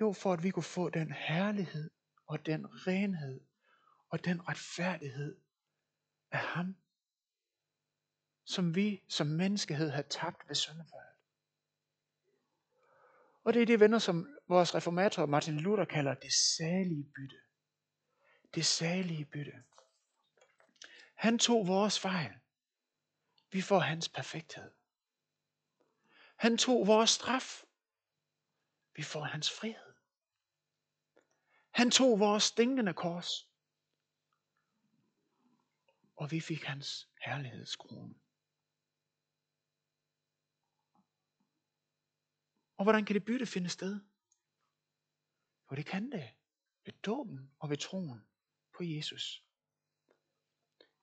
Jo, 0.00 0.12
for 0.12 0.32
at 0.32 0.42
vi 0.42 0.50
kunne 0.50 0.62
få 0.62 0.88
den 0.88 1.12
herlighed 1.12 1.90
og 2.26 2.46
den 2.46 2.86
renhed 2.86 3.40
og 4.08 4.24
den 4.24 4.48
retfærdighed 4.48 5.36
af 6.30 6.38
ham, 6.38 6.76
som 8.44 8.74
vi 8.74 9.02
som 9.08 9.26
menneskehed 9.26 9.90
havde 9.90 10.08
tabt 10.08 10.48
ved 10.48 10.54
syndefaldet. 10.54 11.12
Og 13.44 13.54
det 13.54 13.62
er 13.62 13.66
det 13.66 13.80
venner, 13.80 13.98
som 13.98 14.28
vores 14.52 14.74
reformator 14.74 15.26
Martin 15.26 15.60
Luther 15.60 15.84
kalder 15.84 16.14
det 16.14 16.32
salige 16.32 17.04
bytte. 17.04 17.36
Det 18.54 18.66
salige 18.66 19.24
bytte. 19.24 19.64
Han 21.14 21.38
tog 21.38 21.66
vores 21.66 22.00
fejl. 22.00 22.32
Vi 23.50 23.60
får 23.60 23.78
hans 23.78 24.08
perfekthed. 24.08 24.70
Han 26.36 26.58
tog 26.58 26.86
vores 26.86 27.10
straf. 27.10 27.64
Vi 28.96 29.02
får 29.02 29.24
hans 29.24 29.50
frihed. 29.50 29.94
Han 31.70 31.90
tog 31.90 32.20
vores 32.20 32.42
stinkende 32.42 32.94
kors. 32.94 33.48
Og 36.16 36.30
vi 36.30 36.40
fik 36.40 36.62
hans 36.62 37.08
herlighedskrone. 37.24 38.14
Og 42.76 42.84
hvordan 42.84 43.04
kan 43.04 43.14
det 43.14 43.24
bytte 43.24 43.46
finde 43.46 43.68
sted? 43.68 44.11
Og 45.72 45.78
det 45.78 45.86
kan 45.86 46.12
det 46.12 46.28
ved 46.84 46.92
dåben 47.02 47.50
og 47.58 47.70
ved 47.70 47.76
troen 47.76 48.20
på 48.76 48.82
Jesus. 48.82 49.44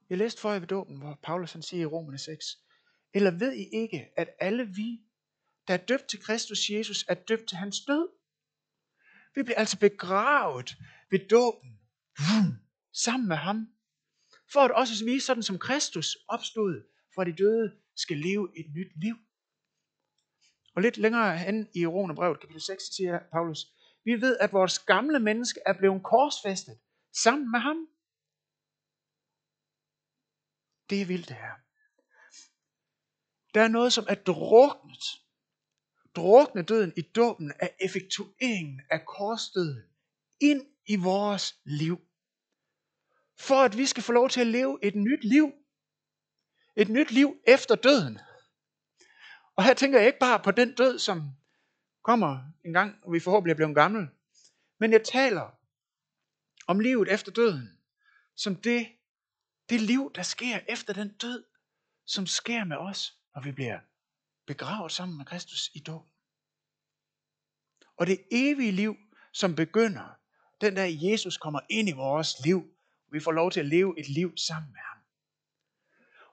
Jeg 0.09 0.17
læste 0.17 0.41
for 0.41 0.51
jer 0.51 0.59
ved 0.59 0.67
dåben, 0.67 0.97
hvor 0.97 1.19
Paulus 1.23 1.51
han 1.51 1.61
siger 1.61 1.81
i 1.81 1.85
Romerne 1.85 2.17
6, 2.17 2.45
Eller 3.13 3.31
ved 3.31 3.53
I 3.53 3.63
ikke, 3.73 4.09
at 4.17 4.29
alle 4.39 4.67
vi, 4.67 5.01
der 5.67 5.73
er 5.73 5.85
døbt 5.85 6.07
til 6.07 6.21
Kristus 6.21 6.69
Jesus, 6.69 7.05
er 7.07 7.13
døbt 7.13 7.47
til 7.49 7.57
hans 7.57 7.85
død? 7.87 8.09
Vi 9.35 9.43
bliver 9.43 9.57
altså 9.57 9.79
begravet 9.79 10.77
ved 11.11 11.27
dåben, 11.27 11.79
sammen 13.03 13.27
med 13.27 13.37
ham, 13.37 13.73
for 14.51 14.59
at 14.59 14.71
også 14.71 15.05
vi, 15.05 15.19
sådan 15.19 15.43
som 15.43 15.59
Kristus 15.59 16.17
opstod 16.27 16.83
fra 17.15 17.23
de 17.23 17.35
døde, 17.35 17.75
skal 17.95 18.17
leve 18.17 18.59
et 18.59 18.65
nyt 18.75 18.91
liv. 18.95 19.15
Og 20.75 20.81
lidt 20.81 20.97
længere 20.97 21.37
hen 21.37 21.69
i 21.75 21.85
Romerbrevet, 21.85 22.39
kapitel 22.39 22.61
6, 22.61 22.83
siger 22.83 23.19
Paulus, 23.31 23.78
vi 24.03 24.21
ved, 24.21 24.37
at 24.37 24.53
vores 24.53 24.79
gamle 24.79 25.19
menneske 25.19 25.59
er 25.65 25.73
blevet 25.73 26.03
korsfæstet 26.03 26.79
sammen 27.23 27.51
med 27.51 27.59
ham. 27.59 27.87
Det 30.89 31.01
er 31.01 31.05
vildt 31.05 31.29
det 31.29 31.35
her. 31.35 31.55
Der 33.53 33.61
er 33.61 33.67
noget, 33.67 33.93
som 33.93 34.05
er 34.09 34.15
druknet. 34.15 35.03
Drukne 36.15 36.63
døden 36.63 36.93
i 36.97 37.01
dåben 37.01 37.53
af 37.59 37.75
effektueringen 37.79 38.81
af 38.89 39.05
korsdøden 39.05 39.83
ind 40.39 40.65
i 40.85 40.95
vores 40.95 41.59
liv. 41.63 42.01
For 43.39 43.55
at 43.55 43.77
vi 43.77 43.85
skal 43.85 44.03
få 44.03 44.11
lov 44.11 44.29
til 44.29 44.41
at 44.41 44.47
leve 44.47 44.79
et 44.83 44.95
nyt 44.95 45.23
liv. 45.23 45.51
Et 46.75 46.89
nyt 46.89 47.11
liv 47.11 47.41
efter 47.47 47.75
døden. 47.75 48.19
Og 49.55 49.63
her 49.63 49.73
tænker 49.73 49.99
jeg 49.99 50.07
ikke 50.07 50.19
bare 50.19 50.39
på 50.39 50.51
den 50.51 50.75
død, 50.75 50.99
som 50.99 51.31
kommer 52.01 52.51
en 52.65 52.73
gang, 52.73 52.95
og 53.03 53.13
vi 53.13 53.19
forhåbentlig 53.19 53.51
er 53.51 53.55
blevet 53.55 53.75
gamle. 53.75 54.09
Men 54.79 54.91
jeg 54.91 55.03
taler 55.03 55.59
om 56.67 56.79
livet 56.79 57.13
efter 57.13 57.31
døden, 57.31 57.79
som 58.35 58.55
det, 58.55 58.87
det 59.69 59.81
liv, 59.81 60.11
der 60.15 60.21
sker 60.21 60.59
efter 60.67 60.93
den 60.93 61.09
død, 61.09 61.43
som 62.05 62.27
sker 62.27 62.63
med 62.63 62.77
os, 62.77 63.17
når 63.35 63.41
vi 63.41 63.51
bliver 63.51 63.79
begravet 64.47 64.91
sammen 64.91 65.17
med 65.17 65.25
Kristus 65.25 65.71
i 65.73 65.79
dåben. 65.79 66.11
Og 67.97 68.07
det 68.07 68.19
evige 68.31 68.71
liv, 68.71 68.95
som 69.31 69.55
begynder, 69.55 70.17
den 70.61 70.75
dag 70.75 70.97
Jesus 71.01 71.37
kommer 71.37 71.59
ind 71.69 71.89
i 71.89 71.91
vores 71.91 72.35
liv, 72.45 72.57
og 73.07 73.13
vi 73.13 73.19
får 73.19 73.31
lov 73.31 73.51
til 73.51 73.59
at 73.59 73.65
leve 73.65 73.99
et 73.99 74.09
liv 74.09 74.37
sammen 74.37 74.71
med 74.71 74.79
ham. 74.79 74.97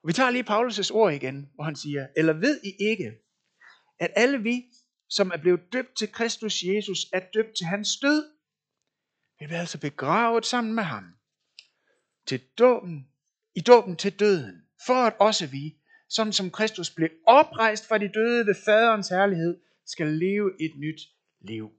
Og 0.03 0.09
vi 0.09 0.13
tager 0.13 0.31
lige 0.31 0.51
Paulus' 0.51 0.95
ord 0.95 1.13
igen, 1.13 1.51
hvor 1.55 1.65
han 1.65 1.77
siger, 1.77 2.07
eller 2.17 2.33
ved 2.33 2.61
I 2.65 2.73
ikke, 2.81 3.19
at 3.99 4.11
alle 4.17 4.43
vi, 4.43 4.65
som 5.09 5.31
er 5.31 5.37
blevet 5.37 5.73
døbt 5.73 5.97
til 5.97 6.13
Kristus 6.13 6.63
Jesus, 6.63 7.07
er 7.13 7.21
døbt 7.35 7.57
til 7.57 7.67
hans 7.67 7.89
død. 8.03 8.31
Vi 9.41 9.47
bliver 9.47 9.61
altså 9.61 9.81
begravet 9.81 10.47
sammen 10.47 10.75
med 10.75 10.83
ham. 10.83 11.05
Til 12.27 12.41
dåben, 12.59 13.09
i 13.55 13.61
dåben 13.61 13.97
til 13.97 14.19
døden. 14.19 14.63
For 14.87 14.95
at 14.95 15.15
også 15.21 15.47
vi, 15.47 15.77
sådan 16.09 16.33
som 16.33 16.51
Kristus 16.51 16.91
blev 16.91 17.11
oprejst 17.27 17.89
fra 17.89 17.99
de 17.99 18.09
døde 18.15 18.47
ved 18.47 18.55
faderens 18.65 19.09
herlighed, 19.09 19.61
skal 19.87 20.07
leve 20.07 20.63
et 20.63 20.73
nyt 20.77 21.01
liv. 21.41 21.73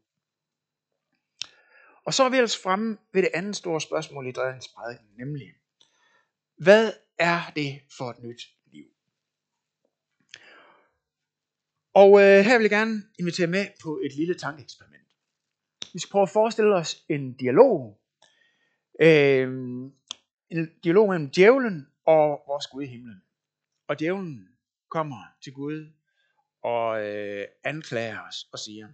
Og 2.06 2.13
så 2.13 2.24
er 2.24 2.30
vi 2.30 2.38
altså 2.38 2.62
fremme 2.62 2.98
ved 3.13 3.22
det 3.22 3.32
andet 3.34 3.56
store 3.56 3.82
spørgsmål 3.82 4.28
i 4.28 4.32
Dredens 4.32 4.68
prædiken, 4.68 5.08
nemlig, 5.18 5.54
hvad 6.58 6.94
er 7.20 7.52
det 7.56 7.82
for 7.98 8.10
et 8.10 8.24
nyt 8.24 8.42
liv? 8.66 8.86
Og 12.02 12.10
øh, 12.22 12.46
her 12.46 12.58
vil 12.58 12.64
jeg 12.64 12.70
gerne 12.70 13.04
invitere 13.20 13.48
med 13.48 13.66
på 13.84 14.00
et 14.06 14.16
lille 14.16 14.34
tankeeksperiment. 14.34 15.08
Vi 15.94 16.00
skal 16.00 16.12
prøve 16.12 16.24
at 16.24 16.30
forestille 16.30 16.76
os 16.76 17.06
en 17.10 17.34
dialog. 17.34 18.02
Øh, 19.02 19.48
en 20.50 20.80
dialog 20.84 21.10
mellem 21.10 21.30
djævlen 21.30 21.88
og 22.06 22.44
vores 22.48 22.68
Gud 22.68 22.84
i 22.84 22.86
himlen. 22.86 23.22
Og 23.88 24.00
djævlen 24.00 24.50
kommer 24.90 25.24
til 25.42 25.54
Gud 25.54 25.92
og 26.64 27.06
øh, 27.06 27.48
anklager 27.64 28.22
os 28.28 28.50
og 28.52 28.60
siger, 28.60 28.88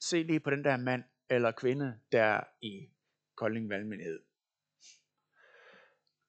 se 0.00 0.22
lige 0.22 0.40
på 0.40 0.50
den 0.50 0.64
der 0.64 0.76
mand 0.76 1.04
eller 1.30 1.50
kvinde 1.50 1.98
der 2.12 2.40
i 2.62 2.88
Kolding 3.34 3.68
Valmenhed. 3.68 4.20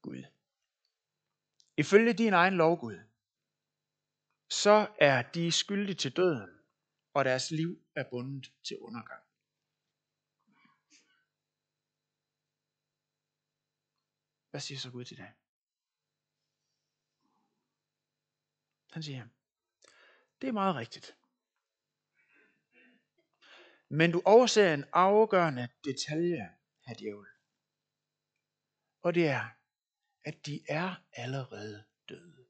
Gud. 0.02 0.24
Ifølge 1.78 2.14
din 2.14 2.34
egen 2.34 2.54
lov, 2.54 2.80
Gud, 2.80 3.00
så 4.64 4.88
er 5.00 5.22
de 5.22 5.52
skyldige 5.52 5.96
til 5.96 6.16
døden, 6.16 6.60
og 7.14 7.26
deres 7.26 7.52
liv 7.52 7.86
er 7.96 8.04
bundet 8.10 8.52
til 8.64 8.78
undergang. 8.80 9.24
Hvad 14.50 14.62
siger 14.62 14.80
så 14.80 14.92
Gud 14.92 15.06
til 15.06 15.18
det? 15.18 15.28
Han 18.92 19.04
siger, 19.04 19.28
det 20.42 20.48
er 20.48 20.54
meget 20.54 20.76
rigtigt. 20.76 21.18
Men 23.90 24.12
du 24.12 24.22
overser 24.26 24.74
en 24.74 24.86
afgørende 24.94 25.70
detalje, 25.84 26.56
her 26.86 26.96
djævel. 26.96 27.28
Og 29.02 29.16
det 29.16 29.28
er, 29.28 29.50
at 30.24 30.46
de 30.46 30.64
er 30.70 30.96
allerede 31.14 31.86
døde. 32.10 32.45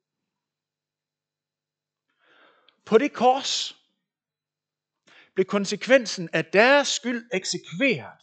På 2.86 2.98
det 2.98 3.13
kors 3.13 3.82
blev 5.34 5.45
konsekvensen 5.45 6.30
af 6.34 6.45
deres 6.45 6.88
skyld 6.88 7.30
eksekveret. 7.34 8.21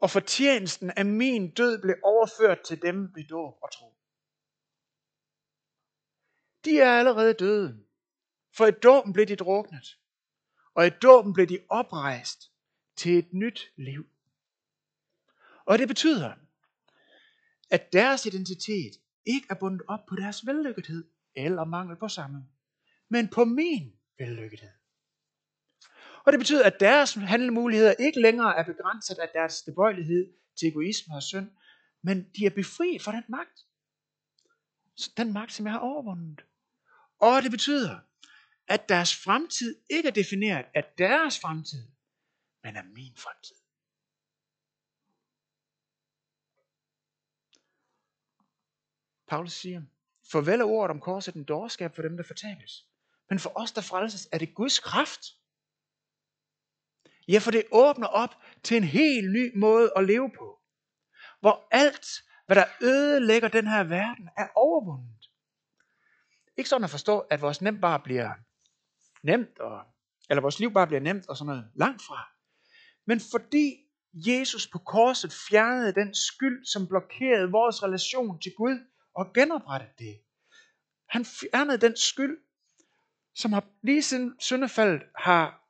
Og 0.00 0.10
fortjenesten 0.10 0.90
af 0.90 1.06
min 1.06 1.50
død 1.50 1.82
blev 1.82 1.96
overført 2.02 2.60
til 2.60 2.82
dem 2.82 3.14
ved 3.14 3.24
dåb 3.24 3.54
og 3.62 3.72
tro. 3.72 3.94
De 6.64 6.80
er 6.80 6.98
allerede 6.98 7.34
døde. 7.34 7.84
For 8.56 8.66
i 8.66 8.70
dåben 8.70 9.12
blev 9.12 9.26
de 9.26 9.36
druknet. 9.36 9.98
Og 10.74 10.86
i 10.86 10.90
dåben 10.90 11.32
blev 11.32 11.46
de 11.46 11.58
oprejst 11.68 12.52
til 12.96 13.18
et 13.18 13.32
nyt 13.32 13.72
liv. 13.76 14.06
Og 15.64 15.78
det 15.78 15.88
betyder, 15.88 16.34
at 17.70 17.92
deres 17.92 18.26
identitet 18.26 19.00
ikke 19.24 19.46
er 19.50 19.54
bundet 19.54 19.82
op 19.88 20.06
på 20.08 20.16
deres 20.16 20.46
vellykkethed, 20.46 21.04
eller 21.36 21.64
mangel 21.64 21.96
på 21.96 22.08
samme, 22.08 22.48
men 23.08 23.28
på 23.28 23.44
min 23.44 23.92
vellykkethed. 24.18 24.70
Og 26.24 26.32
det 26.32 26.40
betyder, 26.40 26.66
at 26.66 26.80
deres 26.80 27.14
handlemuligheder 27.14 27.94
ikke 27.98 28.20
længere 28.20 28.56
er 28.56 28.64
begrænset 28.64 29.18
af 29.18 29.28
deres 29.34 29.62
tilbøjelighed 29.62 30.32
til 30.58 30.68
egoisme 30.68 31.14
og 31.14 31.22
synd, 31.22 31.50
men 32.02 32.30
de 32.36 32.46
er 32.46 32.50
befriet 32.50 33.02
fra 33.02 33.12
den 33.12 33.24
magt. 33.28 33.66
Den 35.16 35.32
magt, 35.32 35.52
som 35.52 35.66
jeg 35.66 35.72
har 35.72 35.80
overvundet. 35.80 36.44
Og 37.18 37.42
det 37.42 37.50
betyder, 37.50 37.98
at 38.66 38.88
deres 38.88 39.16
fremtid 39.24 39.82
ikke 39.90 40.08
er 40.08 40.12
defineret 40.12 40.66
af 40.74 40.84
deres 40.98 41.40
fremtid, 41.40 41.88
men 42.62 42.76
af 42.76 42.84
min 42.84 43.16
fremtid. 43.16 43.56
Paulus 49.28 49.52
siger, 49.52 49.82
Farvel 50.32 50.60
er 50.60 50.64
ordet 50.64 50.90
om 50.90 51.00
korset 51.00 51.34
en 51.34 51.44
dårskab 51.44 51.94
for 51.94 52.02
dem, 52.02 52.16
der 52.16 52.24
fortabes. 52.24 52.86
Men 53.30 53.38
for 53.38 53.52
os, 53.54 53.72
der 53.72 53.80
frelses, 53.80 54.28
er 54.32 54.38
det 54.38 54.54
Guds 54.54 54.78
kraft. 54.78 55.20
Ja, 57.28 57.38
for 57.38 57.50
det 57.50 57.64
åbner 57.72 58.06
op 58.06 58.34
til 58.62 58.76
en 58.76 58.84
helt 58.84 59.32
ny 59.32 59.58
måde 59.58 59.92
at 59.96 60.04
leve 60.04 60.30
på. 60.38 60.60
Hvor 61.40 61.68
alt, 61.70 62.06
hvad 62.46 62.56
der 62.56 62.64
ødelægger 62.82 63.48
den 63.48 63.66
her 63.66 63.84
verden, 63.84 64.28
er 64.36 64.48
overvundet. 64.56 65.30
Ikke 66.56 66.70
sådan 66.70 66.84
at 66.84 66.90
forstå, 66.90 67.18
at 67.18 67.40
vores 67.40 67.60
nem 67.60 67.80
bare 67.80 68.00
bliver 68.00 68.30
nemt, 69.22 69.58
og, 69.58 69.82
eller 70.30 70.42
vores 70.42 70.58
liv 70.58 70.72
bare 70.72 70.86
bliver 70.86 71.00
nemt 71.00 71.28
og 71.28 71.36
sådan 71.36 71.46
noget 71.46 71.70
langt 71.74 72.02
fra. 72.02 72.28
Men 73.06 73.20
fordi 73.30 73.76
Jesus 74.12 74.66
på 74.66 74.78
korset 74.78 75.32
fjernede 75.48 75.94
den 75.94 76.14
skyld, 76.14 76.64
som 76.66 76.88
blokerede 76.88 77.50
vores 77.50 77.82
relation 77.82 78.40
til 78.40 78.52
Gud, 78.56 78.78
og 79.14 79.32
genoprettet 79.34 79.98
det. 79.98 80.20
Han 81.08 81.24
fjernede 81.24 81.78
den 81.78 81.96
skyld, 81.96 82.38
som 83.34 83.52
har 83.52 83.64
lige 83.82 84.02
siden 84.02 84.40
syndefaldet 84.40 85.02
har 85.16 85.60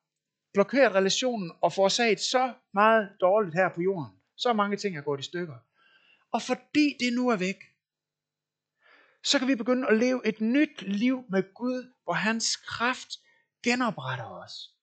blokeret 0.53 0.95
relationen 0.95 1.53
og 1.61 1.73
forårsaget 1.73 2.21
så 2.21 2.55
meget 2.75 3.17
dårligt 3.21 3.55
her 3.55 3.69
på 3.75 3.81
jorden. 3.81 4.21
Så 4.37 4.53
mange 4.53 4.77
ting 4.77 4.97
er 4.97 5.03
gået 5.03 5.21
i 5.21 5.23
stykker. 5.23 5.59
Og 6.33 6.43
fordi 6.43 6.97
det 7.01 7.13
nu 7.13 7.29
er 7.29 7.37
væk, 7.37 7.57
så 9.25 9.39
kan 9.39 9.49
vi 9.49 9.55
begynde 9.55 9.89
at 9.89 9.99
leve 9.99 10.27
et 10.27 10.41
nyt 10.41 10.83
liv 10.83 11.25
med 11.31 11.55
Gud, 11.55 11.95
hvor 12.05 12.13
hans 12.13 12.57
kraft 12.57 13.09
genopretter 13.63 14.25
os. 14.25 14.75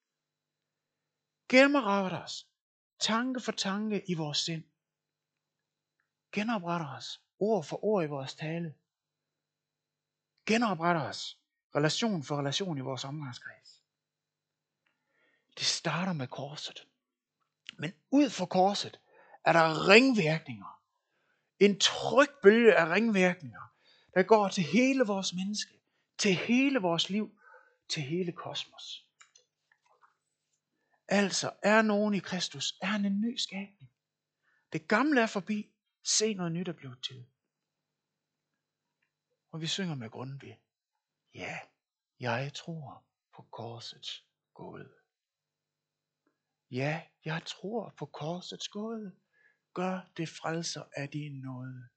Genopretter 1.49 2.23
os. 2.23 2.47
Tanke 2.99 3.39
for 3.39 3.51
tanke 3.51 4.03
i 4.09 4.13
vores 4.13 4.37
sind. 4.37 4.63
Genopretter 6.31 6.95
os. 6.97 7.21
Ord 7.39 7.63
for 7.63 7.84
ord 7.84 8.04
i 8.04 8.08
vores 8.08 8.36
tale. 8.36 8.76
Genopretter 10.45 11.02
os. 11.02 11.39
Relation 11.76 12.23
for 12.23 12.38
relation 12.38 12.78
i 12.78 12.82
vores 12.82 13.06
omgangskreds. 13.06 13.84
Det 15.58 15.65
starter 15.65 16.13
med 16.13 16.28
korset. 16.28 16.88
Men 17.78 17.93
ud 18.12 18.30
for 18.30 18.45
korset 18.45 19.00
er 19.45 19.54
der 19.54 19.88
ringvirkninger. 19.88 20.82
En 21.60 21.80
tryg 21.80 22.30
bølge 22.41 22.76
af 22.76 22.89
ringvirkninger, 22.89 23.73
der 24.13 24.23
går 24.23 24.47
til 24.47 24.63
hele 24.63 25.04
vores 25.04 25.34
menneske, 25.34 25.80
til 26.17 26.36
hele 26.36 26.80
vores 26.80 27.10
liv, 27.10 27.39
til 27.89 28.04
hele 28.04 28.32
kosmos. 28.32 29.06
Altså, 31.08 31.52
er 31.62 31.82
nogen 31.82 32.13
i 32.13 32.19
Kristus, 32.19 32.78
er 32.82 32.88
han 32.88 33.06
en 33.06 33.21
ny 33.21 33.38
skabning. 33.38 33.91
Det 34.73 34.88
gamle 34.88 35.21
er 35.21 35.28
forbi, 35.28 35.71
se 36.07 36.33
noget 36.33 36.51
nyt 36.51 36.67
er 36.67 36.73
blevet 36.73 37.03
til. 37.03 37.25
Og 39.51 39.61
vi 39.61 39.67
synger 39.67 39.95
med 39.95 40.09
Grundtvig. 40.09 40.59
Ja, 41.33 41.59
jeg 42.19 42.53
tror 42.53 43.05
på 43.33 43.41
korsets 43.41 44.25
gåde. 44.53 44.93
Ja, 46.71 47.07
jeg 47.25 47.41
tror 47.45 47.93
på 47.97 48.05
korsets 48.05 48.67
gåde. 48.67 49.15
Gør 49.73 50.01
det 50.17 50.29
frelser 50.29 50.83
af 50.95 51.09
din 51.09 51.41
nåde. 51.41 51.87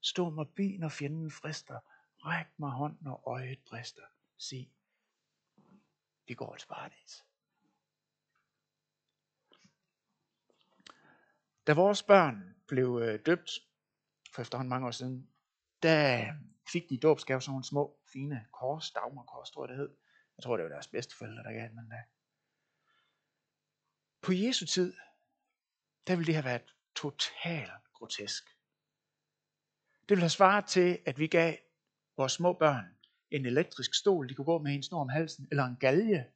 Stå 0.00 0.30
mig 0.30 0.48
bi, 0.48 0.76
når 0.76 0.88
fjenden 0.88 1.30
frister. 1.30 1.80
Ræk 2.24 2.58
mig 2.58 2.70
hånd, 2.70 2.96
når 3.00 3.28
øjet 3.28 3.58
brister. 3.68 4.06
Sig, 4.38 4.70
vi 6.26 6.34
går 6.34 6.56
til 6.56 6.66
paradis. 6.66 7.24
Da 11.66 11.74
vores 11.74 12.02
børn 12.02 12.54
blev 12.68 13.00
øh, 13.02 13.20
døbt 13.26 13.50
for 14.34 14.42
efterhånden 14.42 14.68
mange 14.68 14.86
år 14.86 14.90
siden, 14.90 15.30
der 15.82 16.32
fik 16.72 16.82
de 16.90 16.98
dåbsgave 16.98 17.40
sådan 17.40 17.50
nogle 17.50 17.64
små, 17.64 18.00
fine 18.12 18.46
kors, 18.52 18.90
dagmarkors, 18.90 19.50
tror 19.50 19.64
jeg 19.64 19.68
det 19.68 19.76
hed. 19.76 19.96
Jeg 20.36 20.42
tror, 20.42 20.56
det 20.56 20.64
var 20.64 20.70
deres 20.70 20.88
bedsteforældre, 20.88 21.42
der 21.42 21.52
gav 21.52 21.74
men 21.74 21.88
da. 21.88 22.02
På 24.20 24.32
Jesu 24.32 24.66
tid, 24.66 24.94
der 26.06 26.16
ville 26.16 26.26
det 26.26 26.34
have 26.34 26.44
været 26.44 26.74
totalt 26.96 27.92
grotesk. 27.92 28.44
Det 30.00 30.10
ville 30.10 30.22
have 30.22 30.30
svaret 30.30 30.66
til, 30.66 30.98
at 31.06 31.18
vi 31.18 31.26
gav 31.26 31.56
vores 32.16 32.32
små 32.32 32.52
børn 32.52 32.84
en 33.30 33.46
elektrisk 33.46 33.94
stol, 33.94 34.28
de 34.28 34.34
kunne 34.34 34.44
gå 34.44 34.58
med 34.58 34.74
en 34.74 34.82
snor 34.82 35.00
om 35.00 35.08
halsen, 35.08 35.48
eller 35.50 35.64
en 35.64 35.76
galge. 35.76 36.26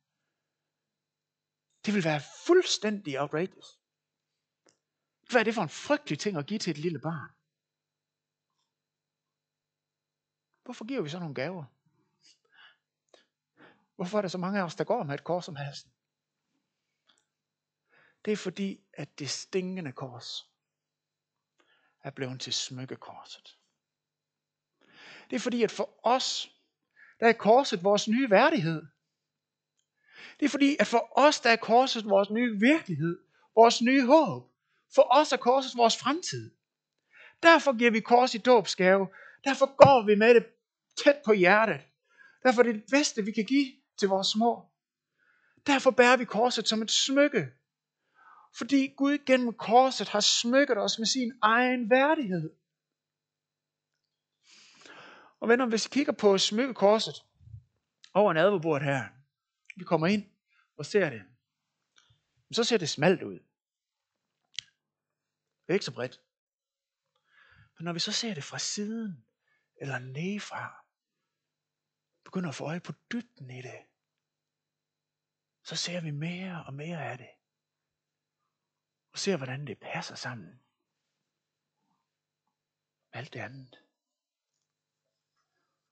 Det 1.86 1.94
ville 1.94 2.04
være 2.04 2.20
fuldstændig 2.46 3.20
outrageous. 3.20 3.79
Hvad 5.30 5.40
er 5.40 5.44
det 5.44 5.54
for 5.54 5.62
en 5.62 5.68
frygtelig 5.68 6.18
ting 6.18 6.36
at 6.36 6.46
give 6.46 6.58
til 6.58 6.70
et 6.70 6.78
lille 6.78 6.98
barn? 6.98 7.30
Hvorfor 10.64 10.84
giver 10.84 11.02
vi 11.02 11.08
så 11.08 11.18
nogle 11.18 11.34
gaver? 11.34 11.64
Hvorfor 13.96 14.18
er 14.18 14.22
der 14.22 14.28
så 14.28 14.38
mange 14.38 14.60
af 14.60 14.64
os, 14.64 14.74
der 14.74 14.84
går 14.84 15.02
med 15.02 15.14
et 15.14 15.24
kors 15.24 15.48
om 15.48 15.56
halsen? 15.56 15.92
Det 18.24 18.32
er 18.32 18.36
fordi, 18.36 18.80
at 18.92 19.18
det 19.18 19.30
stinkende 19.30 19.92
kors 19.92 20.50
er 22.02 22.10
blevet 22.10 22.40
til 22.40 22.52
smykkekorset. 22.52 23.58
Det 25.30 25.36
er 25.36 25.40
fordi, 25.40 25.62
at 25.62 25.70
for 25.70 26.00
os, 26.02 26.56
der 27.20 27.28
er 27.28 27.32
korset 27.32 27.84
vores 27.84 28.08
nye 28.08 28.30
værdighed. 28.30 28.86
Det 30.40 30.46
er 30.46 30.50
fordi, 30.50 30.76
at 30.80 30.86
for 30.86 31.12
os, 31.18 31.40
der 31.40 31.50
er 31.50 31.56
korset 31.56 32.04
vores 32.04 32.30
nye 32.30 32.60
virkelighed, 32.60 33.18
vores 33.54 33.82
nye 33.82 34.06
håb. 34.06 34.49
For 34.94 35.06
os 35.10 35.32
er 35.32 35.36
korset 35.36 35.76
vores 35.76 35.96
fremtid. 35.96 36.54
Derfor 37.42 37.78
giver 37.78 37.90
vi 37.90 38.00
kors 38.00 38.34
i 38.34 38.38
dåbsgave. 38.38 39.08
Derfor 39.44 39.66
går 39.76 40.06
vi 40.06 40.14
med 40.14 40.34
det 40.34 40.46
tæt 41.04 41.16
på 41.24 41.32
hjertet. 41.32 41.80
Derfor 42.42 42.62
er 42.62 42.66
det 42.66 42.74
det 42.74 42.84
bedste, 42.90 43.24
vi 43.24 43.32
kan 43.32 43.44
give 43.44 43.72
til 43.98 44.08
vores 44.08 44.26
små. 44.26 44.66
Derfor 45.66 45.90
bærer 45.90 46.16
vi 46.16 46.24
korset 46.24 46.68
som 46.68 46.82
et 46.82 46.90
smykke. 46.90 47.48
Fordi 48.58 48.94
Gud 48.96 49.18
gennem 49.26 49.52
korset 49.52 50.08
har 50.08 50.20
smykket 50.20 50.78
os 50.78 50.98
med 50.98 51.06
sin 51.06 51.32
egen 51.42 51.90
værdighed. 51.90 52.50
Og 55.40 55.48
venner, 55.48 55.66
hvis 55.66 55.86
vi 55.86 55.90
kigger 55.92 56.12
på 56.12 56.38
smykkekorset 56.38 57.24
over 58.14 58.32
nadverbordet 58.32 58.86
her, 58.86 59.04
vi 59.76 59.84
kommer 59.84 60.06
ind 60.06 60.24
og 60.76 60.86
ser 60.86 61.10
det, 61.10 61.22
så 62.52 62.64
ser 62.64 62.78
det 62.78 62.88
smalt 62.88 63.22
ud. 63.22 63.38
Det 65.70 65.74
er 65.74 65.76
ikke 65.76 65.84
så 65.84 65.94
bredt. 65.94 66.20
Men 67.78 67.84
når 67.84 67.92
vi 67.92 67.98
så 67.98 68.12
ser 68.12 68.34
det 68.34 68.44
fra 68.44 68.58
siden, 68.58 69.26
eller 69.76 69.98
nedefra, 69.98 70.84
begynder 72.24 72.48
at 72.48 72.54
få 72.54 72.64
øje 72.64 72.80
på 72.80 72.92
dybden 73.12 73.50
i 73.50 73.62
det, 73.62 73.86
så 75.62 75.76
ser 75.76 76.00
vi 76.00 76.10
mere 76.10 76.64
og 76.66 76.74
mere 76.74 77.04
af 77.04 77.18
det. 77.18 77.30
Og 79.12 79.18
ser, 79.18 79.36
hvordan 79.36 79.66
det 79.66 79.78
passer 79.78 80.14
sammen. 80.14 80.62
Alt 83.12 83.32
det 83.32 83.40
andet. 83.40 83.84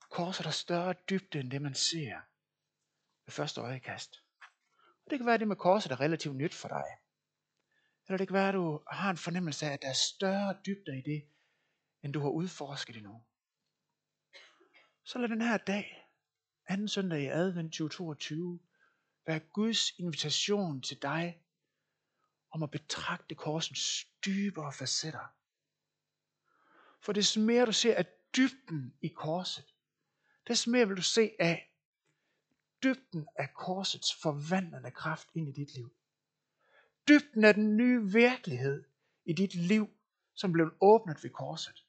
Korset 0.00 0.44
har 0.46 0.52
større 0.52 0.94
dybde 1.10 1.40
end 1.40 1.50
det, 1.50 1.62
man 1.62 1.74
ser 1.74 2.20
ved 3.24 3.32
første 3.32 3.60
øjekast. 3.60 4.24
Og 5.04 5.10
det 5.10 5.18
kan 5.18 5.26
være, 5.26 5.38
det 5.38 5.48
med 5.48 5.56
korset 5.56 5.92
er 5.92 6.00
relativt 6.00 6.36
nyt 6.36 6.54
for 6.54 6.68
dig. 6.68 6.98
Eller 8.08 8.18
det 8.18 8.28
kan 8.28 8.34
være, 8.34 8.48
at 8.48 8.54
du 8.54 8.82
har 8.90 9.10
en 9.10 9.16
fornemmelse 9.16 9.66
af, 9.66 9.72
at 9.72 9.82
der 9.82 9.88
er 9.88 9.92
større 9.92 10.56
dybder 10.66 10.92
i 10.92 11.00
det, 11.00 11.28
end 12.02 12.12
du 12.12 12.20
har 12.20 12.28
udforsket 12.28 12.96
endnu. 12.96 13.24
Så 15.04 15.18
lad 15.18 15.28
den 15.28 15.40
her 15.40 15.56
dag, 15.56 16.08
anden 16.66 16.88
søndag 16.88 17.22
i 17.22 17.26
advent 17.26 17.72
2022, 17.72 18.60
være 19.26 19.38
Guds 19.38 19.98
invitation 19.98 20.82
til 20.82 21.02
dig 21.02 21.42
om 22.50 22.62
at 22.62 22.70
betragte 22.70 23.34
korsens 23.34 24.04
dybere 24.26 24.72
facetter. 24.72 25.34
For 27.00 27.12
det 27.12 27.36
mere 27.38 27.66
du 27.66 27.72
ser 27.72 27.94
af 27.96 28.06
dybden 28.36 28.94
i 29.00 29.08
korset, 29.08 29.74
des 30.48 30.66
mere 30.66 30.88
vil 30.88 30.96
du 30.96 31.02
se 31.02 31.30
af 31.38 31.74
dybden 32.82 33.28
af 33.36 33.54
korsets 33.54 34.14
forvandlende 34.14 34.90
kraft 34.90 35.28
ind 35.34 35.48
i 35.48 35.52
dit 35.52 35.74
liv 35.74 35.97
dybden 37.08 37.44
af 37.44 37.54
den 37.54 37.76
nye 37.76 38.12
virkelighed 38.12 38.84
i 39.24 39.32
dit 39.32 39.54
liv, 39.54 39.88
som 40.34 40.52
blev 40.52 40.74
åbnet 40.80 41.24
ved 41.24 41.30
korset. 41.30 41.84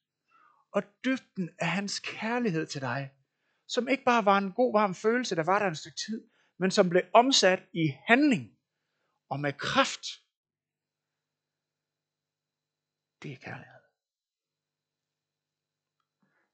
Og 0.72 0.84
dybden 1.06 1.50
af 1.60 1.68
hans 1.68 2.00
kærlighed 2.00 2.68
til 2.68 2.82
dig, 2.82 3.14
som 3.68 3.88
ikke 3.88 4.04
bare 4.04 4.26
var 4.26 4.38
en 4.38 4.52
god, 4.52 4.74
varm 4.74 4.96
følelse, 4.96 5.36
der 5.36 5.44
var 5.44 5.60
der 5.60 5.68
en 5.68 5.76
stykke 5.76 5.98
tid, 5.98 6.30
men 6.58 6.72
som 6.72 6.90
blev 6.90 7.04
omsat 7.14 7.64
i 7.74 7.88
handling 8.08 8.58
og 9.30 9.40
med 9.40 9.54
kraft. 9.54 10.06
Det 13.24 13.32
er 13.32 13.38
kærlighed. 13.38 13.80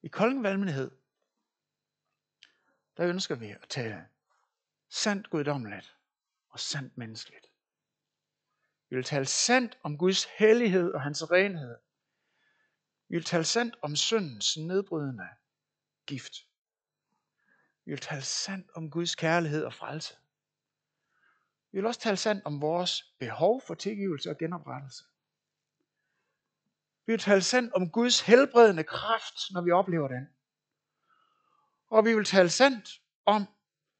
I 0.03 0.07
Kolding 0.07 0.43
Valgmenighed, 0.43 0.91
der 2.97 3.07
ønsker 3.07 3.35
vi 3.35 3.49
at 3.49 3.65
tale 3.69 4.07
sandt 4.89 5.29
guddommeligt 5.29 5.97
og 6.49 6.59
sandt 6.59 6.97
menneskeligt. 6.97 7.54
Vi 8.89 8.95
vil 8.95 9.05
tale 9.05 9.25
sandt 9.25 9.77
om 9.83 9.97
Guds 9.97 10.23
hellighed 10.23 10.93
og 10.93 11.01
hans 11.01 11.31
renhed. 11.31 11.77
Vi 13.07 13.15
vil 13.15 13.23
tale 13.23 13.43
sandt 13.43 13.75
om 13.81 13.95
syndens 13.95 14.57
nedbrydende 14.57 15.27
gift. 16.05 16.33
Vi 17.85 17.91
vil 17.91 17.99
tale 17.99 18.21
sandt 18.21 18.67
om 18.75 18.91
Guds 18.91 19.15
kærlighed 19.15 19.63
og 19.63 19.73
frelse. 19.73 20.15
Vi 21.71 21.77
vil 21.77 21.85
også 21.85 21.99
tale 21.99 22.17
sandt 22.17 22.45
om 22.45 22.61
vores 22.61 23.13
behov 23.19 23.61
for 23.61 23.73
tilgivelse 23.73 24.29
og 24.29 24.37
genoprettelse. 24.37 25.03
Vi 27.05 27.11
vil 27.11 27.19
tale 27.19 27.41
sandt 27.41 27.73
om 27.73 27.89
Guds 27.89 28.21
helbredende 28.21 28.83
kraft, 28.83 29.51
når 29.51 29.61
vi 29.61 29.71
oplever 29.71 30.07
den. 30.07 30.29
Og 31.87 32.05
vi 32.05 32.15
vil 32.15 32.25
tale 32.25 32.49
sandt 32.49 33.01
om 33.25 33.45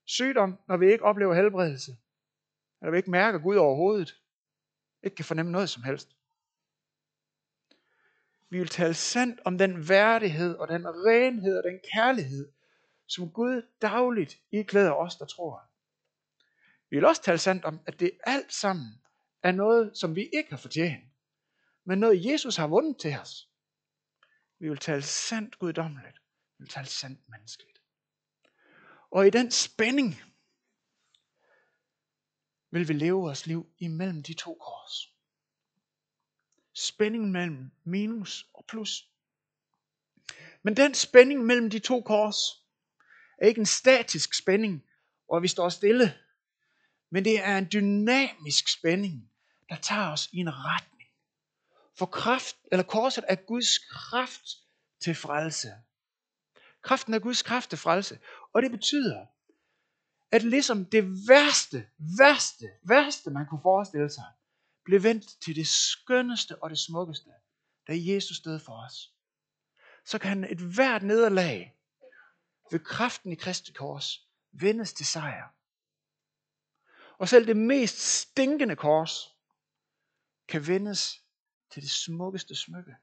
sygdom, 0.05 0.59
når 0.67 0.77
vi 0.77 0.91
ikke 0.91 1.03
oplever 1.03 1.33
helbredelse. 1.33 1.97
Eller 2.81 2.91
vi 2.91 2.97
ikke 2.97 3.11
mærker 3.11 3.39
Gud 3.39 3.55
overhovedet. 3.55 4.21
Ikke 5.05 5.15
kan 5.15 5.25
fornemme 5.25 5.51
noget 5.51 5.69
som 5.69 5.83
helst. 5.83 6.15
Vi 8.49 8.59
vil 8.59 8.67
tale 8.67 8.93
sandt 8.93 9.39
om 9.45 9.57
den 9.57 9.89
værdighed 9.89 10.55
og 10.55 10.67
den 10.67 10.85
renhed 10.87 11.57
og 11.57 11.63
den 11.63 11.79
kærlighed, 11.93 12.51
som 13.07 13.31
Gud 13.31 13.61
dagligt 13.81 14.37
iklæder 14.51 14.91
os, 14.91 15.15
der 15.15 15.25
tror. 15.25 15.61
Vi 16.89 16.97
vil 16.97 17.05
også 17.05 17.21
tale 17.21 17.37
sandt 17.37 17.65
om, 17.65 17.79
at 17.87 17.99
det 17.99 18.11
alt 18.23 18.53
sammen 18.53 19.01
er 19.43 19.51
noget, 19.51 19.97
som 19.97 20.15
vi 20.15 20.29
ikke 20.33 20.49
har 20.49 20.57
fortjent, 20.57 21.03
men 21.85 21.99
noget 21.99 22.25
Jesus 22.25 22.55
har 22.55 22.67
vundet 22.67 22.97
til 22.99 23.17
os. 23.21 23.49
Vi 24.59 24.69
vil 24.69 24.77
tale 24.77 25.01
sandt 25.01 25.59
guddommeligt. 25.59 26.17
Vi 26.57 26.63
vil 26.63 26.69
tale 26.69 26.87
sandt 26.87 27.29
menneskeligt. 27.29 27.81
Og 29.11 29.27
i 29.27 29.29
den 29.29 29.51
spænding 29.51 30.21
vil 32.75 32.88
vi 32.88 32.93
leve 32.93 33.21
vores 33.21 33.45
liv 33.45 33.67
imellem 33.79 34.23
de 34.23 34.33
to 34.33 34.53
kors. 34.53 35.13
Spændingen 36.73 37.31
mellem 37.31 37.71
minus 37.83 38.47
og 38.53 38.65
plus. 38.67 39.09
Men 40.63 40.77
den 40.77 40.93
spænding 40.93 41.45
mellem 41.45 41.69
de 41.69 41.79
to 41.79 42.01
kors 42.01 42.38
er 43.38 43.47
ikke 43.47 43.59
en 43.59 43.65
statisk 43.65 44.33
spænding, 44.33 44.83
hvor 45.25 45.39
vi 45.39 45.47
står 45.47 45.69
stille, 45.69 46.17
men 47.09 47.25
det 47.25 47.39
er 47.39 47.57
en 47.57 47.67
dynamisk 47.73 48.67
spænding, 48.67 49.31
der 49.69 49.75
tager 49.75 50.11
os 50.11 50.29
i 50.31 50.38
en 50.38 50.49
retning. 50.49 51.09
For 51.97 52.05
kraft, 52.05 52.55
eller 52.71 52.83
korset 52.83 53.23
er 53.27 53.35
Guds 53.35 53.77
kraft 53.77 54.45
til 54.99 55.15
frelse. 55.15 55.73
Kraften 56.81 57.13
er 57.13 57.19
Guds 57.19 57.41
kraft 57.41 57.69
til 57.69 57.79
frelse. 57.79 58.19
Og 58.53 58.61
det 58.61 58.71
betyder, 58.71 59.25
at 60.31 60.43
ligesom 60.43 60.85
det 60.85 61.03
værste, 61.27 61.89
værste, 62.19 62.65
værste 62.83 63.29
man 63.31 63.45
kunne 63.45 63.61
forestille 63.61 64.09
sig, 64.09 64.25
blev 64.85 65.03
vendt 65.03 65.41
til 65.41 65.55
det 65.55 65.67
skønneste 65.67 66.63
og 66.63 66.69
det 66.69 66.79
smukkeste, 66.79 67.29
da 67.88 67.93
Jesus 67.95 68.39
døde 68.39 68.59
for 68.59 68.85
os. 68.85 69.13
Så 70.05 70.19
kan 70.19 70.43
et 70.43 70.59
hvert 70.59 71.03
nederlag 71.03 71.77
ved 72.71 72.79
kraften 72.79 73.31
i 73.31 73.35
Kristi 73.35 73.73
kors 73.73 74.29
vendes 74.51 74.93
til 74.93 75.05
sejr. 75.05 75.49
Og 77.17 77.29
selv 77.29 77.47
det 77.47 77.57
mest 77.57 77.97
stinkende 77.97 78.75
kors 78.75 79.38
kan 80.47 80.67
vendes 80.67 81.23
til 81.69 81.81
det 81.81 81.91
smukkeste 81.91 82.55
smykke. 82.55 82.95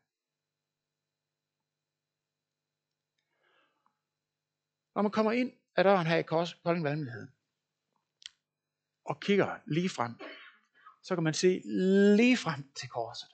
Når 4.95 5.03
man 5.03 5.11
kommer 5.11 5.33
ind 5.33 5.53
af 5.77 5.85
døren 5.85 6.07
her 6.07 6.17
i 6.17 6.23
Kolding 6.23 6.85
Valmlighed 6.85 7.29
og 9.05 9.21
kigger 9.21 9.59
lige 9.67 9.89
frem, 9.89 10.15
så 11.03 11.15
kan 11.15 11.25
man 11.25 11.35
se 11.35 11.63
lige 12.17 12.37
frem 12.37 12.73
til 12.75 12.89
korset. 12.89 13.29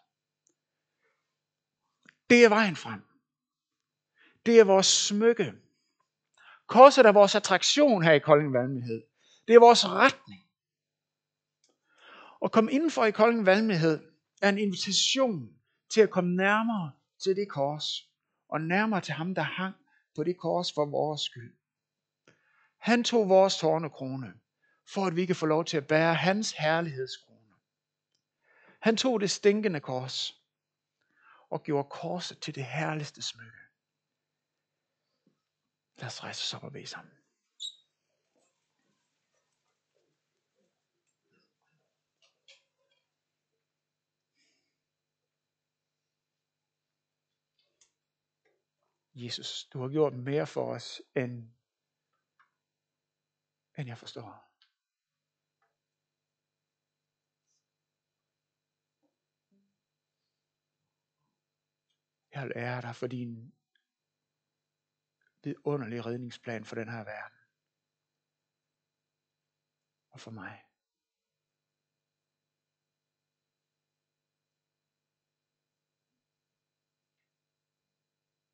Det 2.30 2.44
er 2.44 2.48
vejen 2.48 2.76
frem. 2.76 3.04
Det 4.46 4.60
er 4.60 4.64
vores 4.64 4.86
smykke. 4.86 5.54
Korset 6.66 7.06
er 7.06 7.12
vores 7.12 7.34
attraktion 7.34 8.02
her 8.02 8.12
i 8.12 8.18
Kolding 8.18 8.52
Valmlighed. 8.52 9.02
Det 9.48 9.54
er 9.54 9.60
vores 9.60 9.88
retning. 9.88 10.44
At 12.44 12.52
komme 12.52 12.72
indenfor 12.72 13.04
i 13.04 13.10
Kolding 13.10 13.46
Valmlighed 13.46 14.12
er 14.42 14.48
en 14.48 14.58
invitation 14.58 15.58
til 15.90 16.00
at 16.00 16.10
komme 16.10 16.36
nærmere 16.36 16.92
til 17.18 17.36
det 17.36 17.48
kors, 17.48 18.10
og 18.48 18.60
nærmere 18.60 19.00
til 19.00 19.14
ham, 19.14 19.34
der 19.34 19.42
hang 19.42 19.74
på 20.14 20.24
det 20.24 20.36
kors 20.36 20.72
for 20.72 20.84
vores 20.86 21.20
skyld. 21.20 21.57
Han 22.78 23.04
tog 23.04 23.28
vores 23.28 23.58
tårnekrone, 23.58 24.34
for 24.86 25.06
at 25.06 25.16
vi 25.16 25.26
kan 25.26 25.36
få 25.36 25.46
lov 25.46 25.64
til 25.64 25.76
at 25.76 25.86
bære 25.86 26.14
hans 26.14 26.52
herlighedskrone. 26.52 27.54
Han 28.80 28.96
tog 28.96 29.20
det 29.20 29.30
stinkende 29.30 29.80
kors, 29.80 30.42
og 31.50 31.62
gjorde 31.62 31.88
korset 31.90 32.38
til 32.38 32.54
det 32.54 32.64
herligste 32.64 33.22
smykke. 33.22 33.58
Lad 35.96 36.06
os 36.06 36.22
rejse 36.22 36.42
os 36.42 36.54
op 36.54 36.64
og 36.64 36.72
bede 36.72 36.86
sammen. 36.86 37.12
Jesus, 49.14 49.64
du 49.64 49.80
har 49.80 49.88
gjort 49.88 50.14
mere 50.14 50.46
for 50.46 50.74
os, 50.74 51.02
end, 51.16 51.50
end 53.78 53.88
jeg 53.88 53.98
forstår. 53.98 54.48
Jeg 62.34 62.46
vil 62.46 62.52
ære 62.56 62.82
dig 62.82 62.96
for 62.96 63.06
din 63.06 63.54
vidunderlige 65.42 66.02
redningsplan 66.02 66.64
for 66.64 66.74
den 66.74 66.88
her 66.88 67.04
verden. 67.04 67.38
Og 70.10 70.20
for 70.20 70.30
mig. 70.30 70.64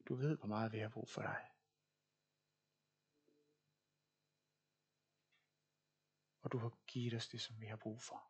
Du 0.09 0.15
ved, 0.15 0.39
hvor 0.39 0.47
meget 0.47 0.73
vi 0.73 0.79
har 0.79 0.89
brug 0.89 1.09
for 1.09 1.23
dig. 1.23 1.54
Og 6.45 6.53
du 6.53 6.59
har 6.59 6.73
givet 6.87 7.15
os 7.15 7.29
det, 7.29 7.41
som 7.41 7.61
vi 7.61 7.67
har 7.67 7.77
brug 7.77 8.03
for. 8.03 8.23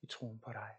I 0.00 0.06
troen 0.06 0.40
på 0.40 0.52
dig. 0.52 0.76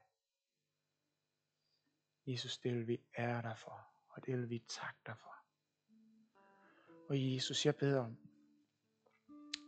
Jesus, 2.27 2.57
det 2.57 2.73
vil 2.73 2.87
vi 2.87 3.01
ære 3.17 3.41
dig 3.41 3.57
for, 3.57 3.89
og 4.09 4.25
det 4.25 4.37
vil 4.37 4.49
vi 4.49 4.59
takke 4.59 4.99
dig 5.05 5.17
for. 5.17 5.35
Og 7.09 7.33
Jesus, 7.33 7.65
jeg 7.65 7.75
beder 7.75 7.99
om, 7.99 8.17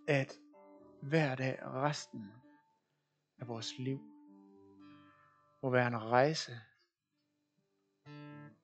at 0.08 0.40
hver 1.02 1.36
dag 1.36 1.60
resten 1.64 2.32
af 3.38 3.48
vores 3.48 3.78
liv 3.78 4.00
må 5.62 5.70
være 5.70 5.88
en 5.88 5.98
rejse 6.02 6.62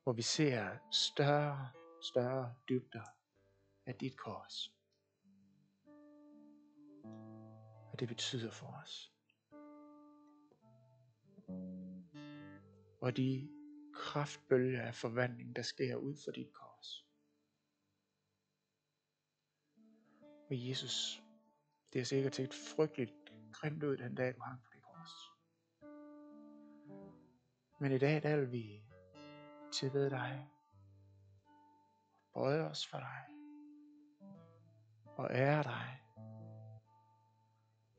hvor 0.04 0.14
vi 0.14 0.22
ser 0.22 0.78
større, 0.92 1.70
større 2.02 2.54
dybder 2.70 3.04
af 3.86 3.96
dit 3.96 4.18
kors. 4.18 4.74
Hvad 7.94 7.98
det 7.98 8.08
betyder 8.08 8.52
for 8.52 8.68
os. 8.68 9.14
Og 13.02 13.18
de 13.18 13.50
kraftbølger 13.94 14.82
af 14.82 14.96
forvandling, 14.96 15.56
der 15.56 15.62
sker 15.62 15.96
ud 15.96 16.16
for 16.24 16.32
dit 16.32 16.54
kors. 16.54 17.06
Og 20.50 20.68
Jesus, 20.70 21.22
det 21.94 22.02
er 22.02 22.06
sikkert 22.06 22.36
set 22.36 22.54
frygteligt 22.54 23.14
grimt 23.52 23.84
ud 23.84 23.98
den 23.98 24.16
dag, 24.16 24.36
du 24.36 24.42
hang 24.42 24.62
på 24.64 24.70
det 24.74 24.82
kors. 24.84 25.32
Men 27.80 27.92
i 27.92 27.98
dag, 27.98 28.24
der 28.24 28.38
vil 28.38 28.52
vi 28.52 28.84
tilbede 29.74 30.10
dig, 30.10 30.50
bøje 32.34 32.62
os 32.62 32.88
for 32.88 32.98
dig, 32.98 33.26
og 35.18 35.30
ære 35.32 35.64
dig, 35.64 36.03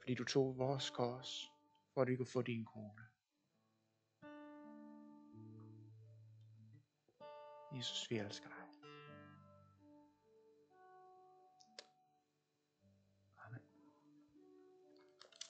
fordi 0.04 0.14
du 0.14 0.24
tog 0.24 0.58
vores 0.58 0.90
kors, 0.90 1.52
for 1.94 2.02
at 2.02 2.08
vi 2.08 2.16
kunne 2.16 2.26
få 2.26 2.42
din 2.42 2.64
krone. 2.64 3.02
Jesus, 7.76 8.10
vi 8.10 8.18
elsker 8.18 8.48
dig. 8.48 8.63